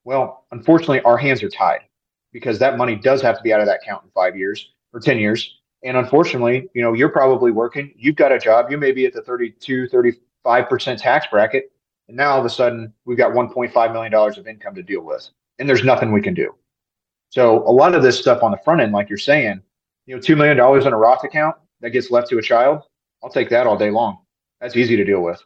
Well, 0.04 0.44
unfortunately, 0.50 1.00
our 1.02 1.16
hands 1.16 1.42
are 1.42 1.48
tied 1.48 1.80
because 2.32 2.58
that 2.58 2.76
money 2.76 2.96
does 2.96 3.22
have 3.22 3.36
to 3.36 3.42
be 3.42 3.52
out 3.52 3.60
of 3.60 3.66
that 3.66 3.80
account 3.82 4.04
in 4.04 4.10
five 4.10 4.36
years 4.36 4.72
or 4.92 5.00
10 5.00 5.18
years. 5.18 5.58
And 5.82 5.96
unfortunately, 5.96 6.68
you 6.74 6.82
know, 6.82 6.92
you're 6.92 7.08
probably 7.08 7.52
working, 7.52 7.92
you've 7.96 8.16
got 8.16 8.32
a 8.32 8.38
job, 8.38 8.70
you 8.70 8.76
may 8.76 8.92
be 8.92 9.06
at 9.06 9.12
the 9.12 9.22
32, 9.22 9.88
35% 9.88 11.00
tax 11.00 11.26
bracket. 11.30 11.72
And 12.08 12.16
now 12.16 12.32
all 12.32 12.40
of 12.40 12.44
a 12.44 12.50
sudden, 12.50 12.92
we've 13.04 13.16
got 13.16 13.32
$1.5 13.32 13.92
million 13.92 14.14
of 14.14 14.46
income 14.46 14.74
to 14.74 14.82
deal 14.82 15.02
with, 15.02 15.28
and 15.58 15.68
there's 15.68 15.84
nothing 15.84 16.12
we 16.12 16.20
can 16.20 16.34
do. 16.34 16.54
So 17.30 17.58
a 17.68 17.70
lot 17.70 17.94
of 17.94 18.02
this 18.02 18.18
stuff 18.18 18.42
on 18.42 18.50
the 18.50 18.58
front 18.58 18.80
end, 18.80 18.92
like 18.92 19.08
you're 19.08 19.16
saying, 19.16 19.62
you 20.10 20.16
know, 20.16 20.20
$2 20.20 20.36
million 20.36 20.58
in 20.58 20.92
a 20.92 20.96
Roth 20.96 21.22
account 21.22 21.54
that 21.82 21.90
gets 21.90 22.10
left 22.10 22.28
to 22.30 22.38
a 22.38 22.42
child, 22.42 22.82
I'll 23.22 23.30
take 23.30 23.48
that 23.50 23.68
all 23.68 23.78
day 23.78 23.90
long. 23.90 24.18
That's 24.60 24.76
easy 24.76 24.96
to 24.96 25.04
deal 25.04 25.20
with. 25.20 25.40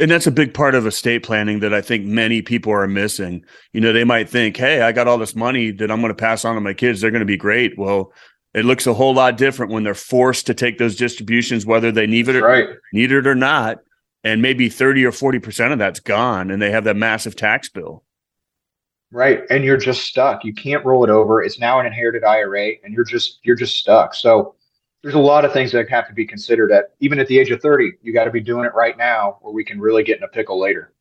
And 0.00 0.10
that's 0.10 0.26
a 0.26 0.32
big 0.32 0.54
part 0.54 0.74
of 0.74 0.88
estate 0.88 1.22
planning 1.22 1.60
that 1.60 1.72
I 1.72 1.80
think 1.80 2.04
many 2.04 2.42
people 2.42 2.72
are 2.72 2.88
missing. 2.88 3.44
You 3.72 3.80
know, 3.80 3.92
they 3.92 4.02
might 4.02 4.28
think, 4.28 4.56
hey, 4.56 4.82
I 4.82 4.90
got 4.90 5.06
all 5.06 5.18
this 5.18 5.36
money 5.36 5.70
that 5.70 5.88
I'm 5.88 6.00
going 6.00 6.10
to 6.10 6.16
pass 6.16 6.44
on 6.44 6.56
to 6.56 6.60
my 6.60 6.74
kids. 6.74 7.00
They're 7.00 7.12
going 7.12 7.20
to 7.20 7.26
be 7.26 7.36
great. 7.36 7.78
Well, 7.78 8.12
it 8.54 8.64
looks 8.64 8.88
a 8.88 8.94
whole 8.94 9.14
lot 9.14 9.36
different 9.36 9.70
when 9.70 9.84
they're 9.84 9.94
forced 9.94 10.48
to 10.48 10.54
take 10.54 10.78
those 10.78 10.96
distributions, 10.96 11.64
whether 11.64 11.92
they 11.92 12.08
need 12.08 12.28
it 12.28 12.36
or, 12.36 12.42
right. 12.42 12.68
need 12.92 13.12
it 13.12 13.24
or 13.24 13.36
not. 13.36 13.78
And 14.24 14.42
maybe 14.42 14.68
30 14.68 15.04
or 15.04 15.12
40% 15.12 15.72
of 15.72 15.78
that's 15.78 16.00
gone 16.00 16.50
and 16.50 16.60
they 16.60 16.72
have 16.72 16.84
that 16.84 16.96
massive 16.96 17.36
tax 17.36 17.68
bill. 17.68 18.02
Right. 19.12 19.42
And 19.50 19.64
you're 19.64 19.76
just 19.76 20.02
stuck. 20.02 20.44
You 20.44 20.54
can't 20.54 20.84
roll 20.84 21.02
it 21.02 21.10
over. 21.10 21.42
It's 21.42 21.58
now 21.58 21.80
an 21.80 21.86
inherited 21.86 22.22
IRA 22.22 22.72
and 22.84 22.94
you're 22.94 23.04
just 23.04 23.40
you're 23.42 23.56
just 23.56 23.76
stuck. 23.76 24.14
So 24.14 24.54
there's 25.02 25.14
a 25.14 25.18
lot 25.18 25.44
of 25.44 25.52
things 25.52 25.72
that 25.72 25.88
have 25.88 26.06
to 26.08 26.14
be 26.14 26.26
considered 26.26 26.70
at 26.70 26.94
even 27.00 27.18
at 27.18 27.26
the 27.26 27.38
age 27.38 27.50
of 27.50 27.60
30. 27.60 27.92
You 28.02 28.12
got 28.12 28.24
to 28.24 28.30
be 28.30 28.40
doing 28.40 28.66
it 28.66 28.74
right 28.74 28.96
now 28.96 29.38
or 29.40 29.52
we 29.52 29.64
can 29.64 29.80
really 29.80 30.04
get 30.04 30.18
in 30.18 30.22
a 30.22 30.28
pickle 30.28 30.60
later. 30.60 30.92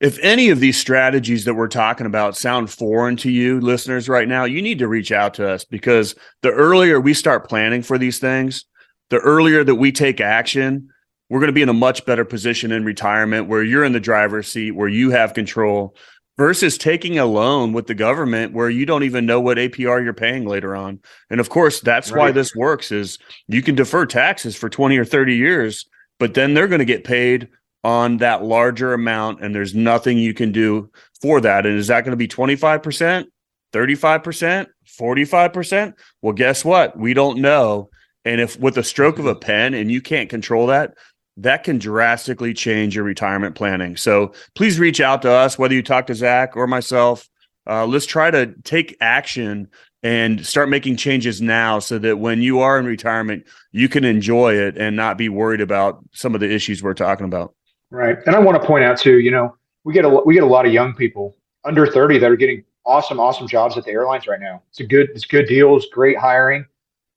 If 0.00 0.18
any 0.22 0.50
of 0.50 0.60
these 0.60 0.76
strategies 0.76 1.44
that 1.44 1.54
we're 1.54 1.68
talking 1.68 2.06
about 2.06 2.36
sound 2.36 2.70
foreign 2.70 3.16
to 3.18 3.30
you, 3.30 3.60
listeners, 3.60 4.08
right 4.08 4.28
now, 4.28 4.44
you 4.44 4.60
need 4.60 4.78
to 4.80 4.88
reach 4.88 5.12
out 5.12 5.34
to 5.34 5.48
us 5.48 5.64
because 5.64 6.14
the 6.42 6.50
earlier 6.50 7.00
we 7.00 7.14
start 7.14 7.48
planning 7.48 7.82
for 7.82 7.96
these 7.96 8.18
things, 8.18 8.64
the 9.10 9.18
earlier 9.18 9.62
that 9.64 9.76
we 9.76 9.92
take 9.92 10.20
action, 10.20 10.88
we're 11.30 11.40
going 11.40 11.48
to 11.48 11.54
be 11.54 11.62
in 11.62 11.68
a 11.68 11.74
much 11.74 12.04
better 12.04 12.24
position 12.24 12.72
in 12.72 12.84
retirement 12.84 13.48
where 13.48 13.62
you're 13.62 13.84
in 13.84 13.92
the 13.92 14.00
driver's 14.00 14.48
seat, 14.48 14.72
where 14.72 14.88
you 14.88 15.10
have 15.10 15.32
control 15.32 15.94
versus 16.36 16.76
taking 16.76 17.18
a 17.18 17.26
loan 17.26 17.72
with 17.72 17.86
the 17.86 17.94
government 17.94 18.52
where 18.52 18.70
you 18.70 18.84
don't 18.84 19.04
even 19.04 19.26
know 19.26 19.40
what 19.40 19.56
APR 19.56 20.02
you're 20.02 20.12
paying 20.12 20.46
later 20.46 20.74
on. 20.74 21.00
And 21.30 21.40
of 21.40 21.48
course, 21.48 21.80
that's 21.80 22.10
right. 22.10 22.18
why 22.18 22.32
this 22.32 22.54
works 22.54 22.90
is 22.90 23.18
you 23.46 23.62
can 23.62 23.74
defer 23.74 24.06
taxes 24.06 24.56
for 24.56 24.68
20 24.68 24.96
or 24.98 25.04
30 25.04 25.36
years, 25.36 25.86
but 26.18 26.34
then 26.34 26.54
they're 26.54 26.68
going 26.68 26.80
to 26.80 26.84
get 26.84 27.04
paid 27.04 27.48
on 27.84 28.16
that 28.16 28.42
larger 28.42 28.94
amount 28.94 29.42
and 29.42 29.54
there's 29.54 29.74
nothing 29.74 30.18
you 30.18 30.34
can 30.34 30.50
do 30.50 30.90
for 31.20 31.40
that. 31.40 31.66
And 31.66 31.78
is 31.78 31.88
that 31.88 32.00
going 32.00 32.12
to 32.12 32.16
be 32.16 32.28
25%, 32.28 33.26
35%, 33.72 34.66
45%? 35.00 35.92
Well, 36.22 36.32
guess 36.32 36.64
what? 36.64 36.98
We 36.98 37.14
don't 37.14 37.38
know. 37.38 37.90
And 38.24 38.40
if 38.40 38.58
with 38.58 38.78
a 38.78 38.82
stroke 38.82 39.18
of 39.18 39.26
a 39.26 39.34
pen 39.34 39.74
and 39.74 39.90
you 39.92 40.00
can't 40.00 40.30
control 40.30 40.68
that, 40.68 40.94
that 41.36 41.64
can 41.64 41.78
drastically 41.78 42.54
change 42.54 42.94
your 42.94 43.04
retirement 43.04 43.54
planning. 43.54 43.96
So 43.96 44.32
please 44.54 44.78
reach 44.78 45.00
out 45.00 45.22
to 45.22 45.30
us, 45.30 45.58
whether 45.58 45.74
you 45.74 45.82
talk 45.82 46.06
to 46.06 46.14
Zach 46.14 46.56
or 46.56 46.66
myself. 46.66 47.28
Uh, 47.66 47.86
let's 47.86 48.06
try 48.06 48.30
to 48.30 48.54
take 48.62 48.96
action 49.00 49.68
and 50.02 50.44
start 50.44 50.68
making 50.68 50.96
changes 50.96 51.40
now 51.40 51.78
so 51.78 51.98
that 51.98 52.18
when 52.18 52.42
you 52.42 52.60
are 52.60 52.78
in 52.78 52.84
retirement, 52.84 53.44
you 53.72 53.88
can 53.88 54.04
enjoy 54.04 54.54
it 54.54 54.76
and 54.76 54.94
not 54.94 55.16
be 55.16 55.30
worried 55.30 55.62
about 55.62 56.04
some 56.12 56.34
of 56.34 56.40
the 56.40 56.50
issues 56.52 56.82
we're 56.82 56.92
talking 56.92 57.24
about. 57.24 57.54
Right. 57.90 58.18
And 58.26 58.36
I 58.36 58.38
want 58.38 58.60
to 58.60 58.66
point 58.66 58.84
out 58.84 58.98
too, 58.98 59.18
you 59.20 59.30
know, 59.30 59.56
we 59.84 59.92
get 59.94 60.04
a 60.04 60.08
we 60.08 60.34
get 60.34 60.42
a 60.42 60.46
lot 60.46 60.66
of 60.66 60.72
young 60.72 60.94
people 60.94 61.36
under 61.64 61.86
30 61.86 62.18
that 62.18 62.30
are 62.30 62.36
getting 62.36 62.64
awesome, 62.84 63.18
awesome 63.18 63.48
jobs 63.48 63.78
at 63.78 63.84
the 63.84 63.90
airlines 63.90 64.26
right 64.26 64.40
now. 64.40 64.62
It's 64.70 64.80
a 64.80 64.84
good, 64.84 65.08
it's 65.10 65.24
good 65.24 65.46
deals, 65.46 65.86
great 65.86 66.18
hiring. 66.18 66.66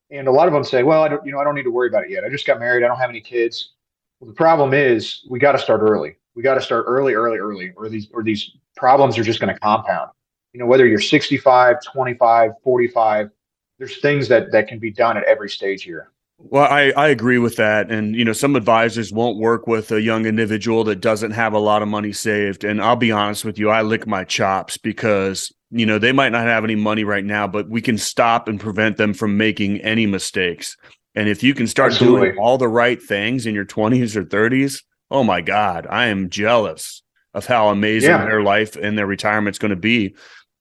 And 0.10 0.28
a 0.28 0.32
lot 0.32 0.48
of 0.48 0.54
them 0.54 0.64
say, 0.64 0.84
well, 0.84 1.04
I 1.04 1.10
don't, 1.10 1.26
you 1.26 1.34
know, 1.34 1.40
I 1.40 1.44
don't 1.44 1.56
need 1.56 1.64
to 1.64 1.72
worry 1.72 1.90
about 1.90 2.06
it 2.06 2.12
yet. 2.12 2.24
I 2.24 2.30
just 2.30 2.48
got 2.48 2.60
married. 2.60 2.84
I 2.84 2.88
don't 2.88 2.98
have 2.98 3.10
any 3.10 3.20
kids. 3.20 3.74
The 4.22 4.34
problem 4.34 4.74
is 4.74 5.26
we 5.30 5.40
got 5.40 5.52
to 5.54 5.60
start 5.60 5.82
early. 5.82 6.16
We 6.36 6.44
got 6.44 6.56
to 6.56 6.62
start 6.62 6.86
early, 6.88 7.14
early, 7.14 7.38
early, 7.38 7.72
or 7.76 7.90
these, 7.90 8.08
or 8.14 8.24
these 8.24 8.52
problems 8.76 9.18
are 9.18 9.24
just 9.24 9.40
going 9.40 9.54
to 9.54 9.60
compound. 9.60 10.12
You 10.54 10.60
know, 10.60 10.66
whether 10.66 10.88
you're 10.88 11.00
65, 11.00 11.78
25, 11.84 12.52
45, 12.64 13.30
there's 13.78 14.02
things 14.02 14.28
that, 14.28 14.52
that 14.52 14.68
can 14.68 14.80
be 14.80 14.92
done 14.92 15.18
at 15.18 15.24
every 15.26 15.50
stage 15.50 15.84
here. 15.84 16.12
Well, 16.40 16.68
I, 16.72 16.92
I 16.92 17.08
agree 17.08 17.40
with 17.40 17.56
that. 17.56 17.92
And, 17.92 18.16
you 18.16 18.24
know, 18.24 18.34
some 18.34 18.56
advisors 18.56 19.12
won't 19.12 19.40
work 19.40 19.66
with 19.66 19.92
a 19.92 20.02
young 20.02 20.26
individual 20.26 20.84
that 20.86 21.02
doesn't 21.02 21.32
have 21.32 21.54
a 21.54 21.60
lot 21.60 21.82
of 21.82 21.88
money 21.88 22.14
saved. 22.14 22.64
And 22.64 22.82
I'll 22.82 22.96
be 22.96 23.12
honest 23.12 23.44
with 23.44 23.58
you, 23.58 23.70
I 23.70 23.82
lick 23.82 24.06
my 24.06 24.24
chops 24.24 24.78
because, 24.78 25.52
you 25.72 25.86
know, 25.86 25.98
they 25.98 26.12
might 26.12 26.32
not 26.32 26.46
have 26.46 26.64
any 26.64 26.76
money 26.76 27.04
right 27.04 27.26
now, 27.26 27.48
but 27.48 27.70
we 27.70 27.82
can 27.82 27.98
stop 27.98 28.48
and 28.48 28.60
prevent 28.60 28.98
them 28.98 29.16
from 29.16 29.36
making 29.36 29.82
any 29.82 30.06
mistakes. 30.06 30.78
And 31.18 31.28
if 31.28 31.42
you 31.42 31.56
can 31.56 31.66
start 31.66 31.94
Absolutely. 31.94 32.28
doing 32.28 32.38
all 32.38 32.60
the 32.60 32.68
right 32.68 33.02
things 33.02 33.48
in 33.48 33.56
your 33.56 33.66
20s 33.66 34.16
or 34.16 34.24
30s, 34.24 34.84
oh 35.10 35.24
my 35.24 35.42
God, 35.42 35.88
I 35.90 36.06
am 36.06 36.30
jealous 36.30 37.02
of 37.34 37.48
how 37.48 37.70
amazing 37.70 38.12
yeah. 38.12 38.24
their 38.24 38.44
life 38.44 38.76
and 38.76 38.96
their 38.96 39.08
retirement's 39.08 39.58
going 39.58 39.72
to 39.72 39.76
be. 39.76 40.14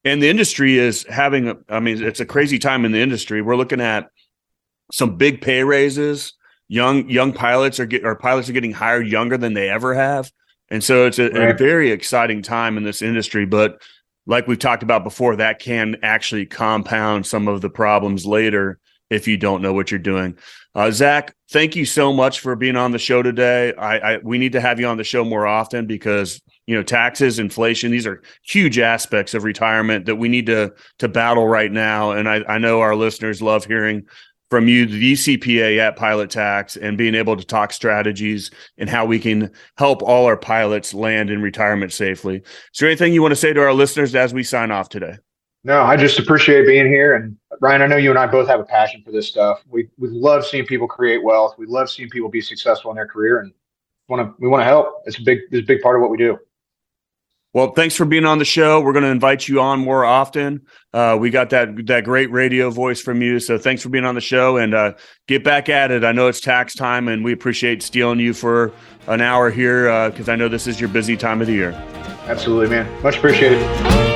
And 0.03 0.23
the 0.23 0.31
industry 0.31 0.79
is 0.79 1.05
having, 1.11 1.63
I 1.69 1.81
mean, 1.81 2.03
it's 2.03 2.21
a 2.21 2.25
crazy 2.25 2.59
time 2.59 2.87
in 2.87 2.93
the 2.93 3.01
industry. 3.03 3.43
We're 3.43 3.57
looking 3.57 3.83
at 3.83 4.09
some 4.91 5.19
big 5.19 5.43
pay 5.43 5.63
raises. 5.63 6.33
Young 6.69 7.07
young 7.11 7.35
pilots 7.35 7.79
are 7.79 7.87
get 7.87 8.03
or 8.03 8.17
pilots 8.17 8.49
are 8.49 8.53
getting 8.53 8.73
hired 8.73 9.07
younger 9.07 9.37
than 9.37 9.53
they 9.53 9.69
ever 9.69 9.95
have, 9.95 10.33
and 10.69 10.83
so 10.83 11.07
it's 11.07 11.21
a, 11.21 11.29
right. 11.31 11.51
a 11.51 11.55
very 11.55 11.93
exciting 11.93 12.43
time 12.43 12.77
in 12.77 12.83
this 12.83 13.03
industry. 13.03 13.47
But 13.47 13.81
like 14.27 14.49
we've 14.49 14.59
talked 14.59 14.83
about 14.83 15.05
before, 15.05 15.37
that 15.37 15.61
can 15.61 15.97
actually 16.03 16.45
compound 16.45 17.25
some 17.25 17.47
of 17.47 17.61
the 17.61 17.71
problems 17.71 18.27
later 18.27 18.81
if 19.11 19.29
you 19.29 19.37
don't 19.37 19.63
know 19.63 19.73
what 19.73 19.91
you're 19.91 19.99
doing. 19.99 20.37
Uh, 20.75 20.91
Zach, 20.91 21.35
thank 21.51 21.75
you 21.75 21.85
so 21.85 22.13
much 22.13 22.41
for 22.41 22.55
being 22.57 22.77
on 22.77 22.93
the 22.93 22.99
show 22.99 23.23
today. 23.23 23.73
I, 23.75 23.99
I, 23.99 24.19
we 24.19 24.37
need 24.37 24.53
to 24.53 24.61
have 24.61 24.79
you 24.79 24.87
on 24.87 24.99
the 24.99 25.05
show 25.05 25.25
more 25.25 25.47
often 25.47 25.87
because 25.87 26.41
you 26.67 26.75
know 26.75 26.83
taxes, 26.83 27.39
inflation, 27.39 27.93
these 27.93 28.07
are 28.07 28.23
huge 28.43 28.79
aspects 28.79 29.35
of 29.35 29.45
retirement 29.45 30.07
that 30.07 30.17
we 30.17 30.29
need 30.29 30.47
to 30.47 30.75
to 30.99 31.09
battle 31.09 31.47
right 31.49 31.73
now. 31.73 32.13
And 32.13 32.29
I, 32.29 32.43
I 32.49 32.59
know 32.59 32.81
our 32.81 32.97
listeners 32.97 33.41
love 33.41 33.65
hearing 33.65 34.07
from 34.51 34.69
you, 34.69 34.87
the 34.87 35.15
CPA 35.15 35.79
at 35.79 35.97
Pilot 35.97 36.31
Tax, 36.31 36.77
and 36.77 36.97
being 36.97 37.15
able 37.15 37.37
to 37.37 37.45
talk 37.45 37.73
strategies 37.73 38.51
and 38.79 38.89
how 38.89 39.05
we 39.05 39.19
can 39.19 39.51
help 39.77 40.03
all 40.03 40.27
our 40.27 40.37
pilots 40.37 40.95
land 40.95 41.31
in 41.31 41.43
retirement 41.43 41.93
safely. 41.93 42.37
Is 42.37 42.79
there 42.79 42.89
anything 42.89 43.13
you 43.13 43.23
want 43.23 43.33
to 43.33 43.37
say 43.37 43.53
to 43.53 43.61
our 43.61 43.73
listeners 43.73 44.15
as 44.15 44.33
we 44.33 44.45
sign 44.45 44.71
off 44.71 44.89
today? 44.89 45.17
No, 45.65 45.83
I 45.83 45.97
just 45.97 46.21
appreciate 46.21 46.65
being 46.65 46.87
here. 46.87 47.17
And 47.17 47.37
Ryan, 47.61 47.83
I 47.83 47.87
know 47.87 47.97
you 47.97 48.11
and 48.11 48.19
I 48.19 48.27
both 48.27 48.49
have 48.49 48.61
a 48.61 48.65
passion 48.65 49.03
for 49.05 49.13
this 49.13 49.29
stuff. 49.29 49.63
We 49.69 49.89
we 49.99 50.09
love 50.09 50.45
seeing 50.45 50.67
people 50.67 50.87
create 50.87 51.23
wealth. 51.23 51.55
We 51.59 51.67
love 51.67 51.91
seeing 51.91 52.09
people 52.11 52.29
be 52.29 52.41
successful 52.41 52.91
in 52.91 52.97
their 52.97 53.07
career, 53.07 53.41
and 53.41 53.53
want 54.09 54.23
to 54.23 54.35
we 54.39 54.49
want 54.49 54.61
to 54.61 54.65
help. 54.65 55.03
It's 55.07 55.19
a 55.19 55.23
big 55.23 55.41
it's 55.51 55.65
a 55.65 55.67
big 55.67 55.81
part 55.81 55.97
of 55.97 56.03
what 56.03 56.11
we 56.11 56.17
do. 56.17 56.39
Well, 57.57 57.73
thanks 57.73 57.95
for 57.97 58.05
being 58.05 58.27
on 58.27 58.39
the 58.39 58.45
show. 58.45 58.83
We're 58.83 58.93
going 58.93 59.07
to 59.07 59.11
invite 59.11 59.49
you 59.49 59.63
on 59.63 59.81
more 59.81 60.05
often. 60.05 60.67
Uh, 60.93 61.17
we 61.19 61.31
got 61.31 61.49
that 61.51 61.87
that 61.87 62.05
great 62.05 62.31
radio 62.31 62.69
voice 62.69 63.01
from 63.01 63.23
you, 63.23 63.41
so 63.41 63.57
thanks 63.57 63.83
for 63.83 63.89
being 63.89 64.05
on 64.05 64.15
the 64.15 64.21
show 64.21 64.59
and 64.59 64.75
uh, 64.75 64.93
get 65.27 65.43
back 65.43 65.71
at 65.71 65.91
it. 65.91 66.05
I 66.05 66.13
know 66.13 66.29
it's 66.29 66.41
tax 66.41 66.75
time, 66.75 67.09
and 67.09 67.25
we 67.25 67.33
appreciate 67.33 67.83
stealing 67.83 68.21
you 68.21 68.35
for 68.35 68.73
an 69.07 69.23
hour 69.23 69.51
here 69.51 70.11
because 70.11 70.29
uh, 70.29 70.33
I 70.33 70.37
know 70.37 70.49
this 70.49 70.67
is 70.67 70.79
your 70.79 70.91
busy 70.91 71.17
time 71.17 71.41
of 71.41 71.47
the 71.47 71.55
year. 71.55 71.73
Absolutely, 72.27 72.69
man. 72.69 73.03
Much 73.03 73.17
appreciated. 73.17 74.16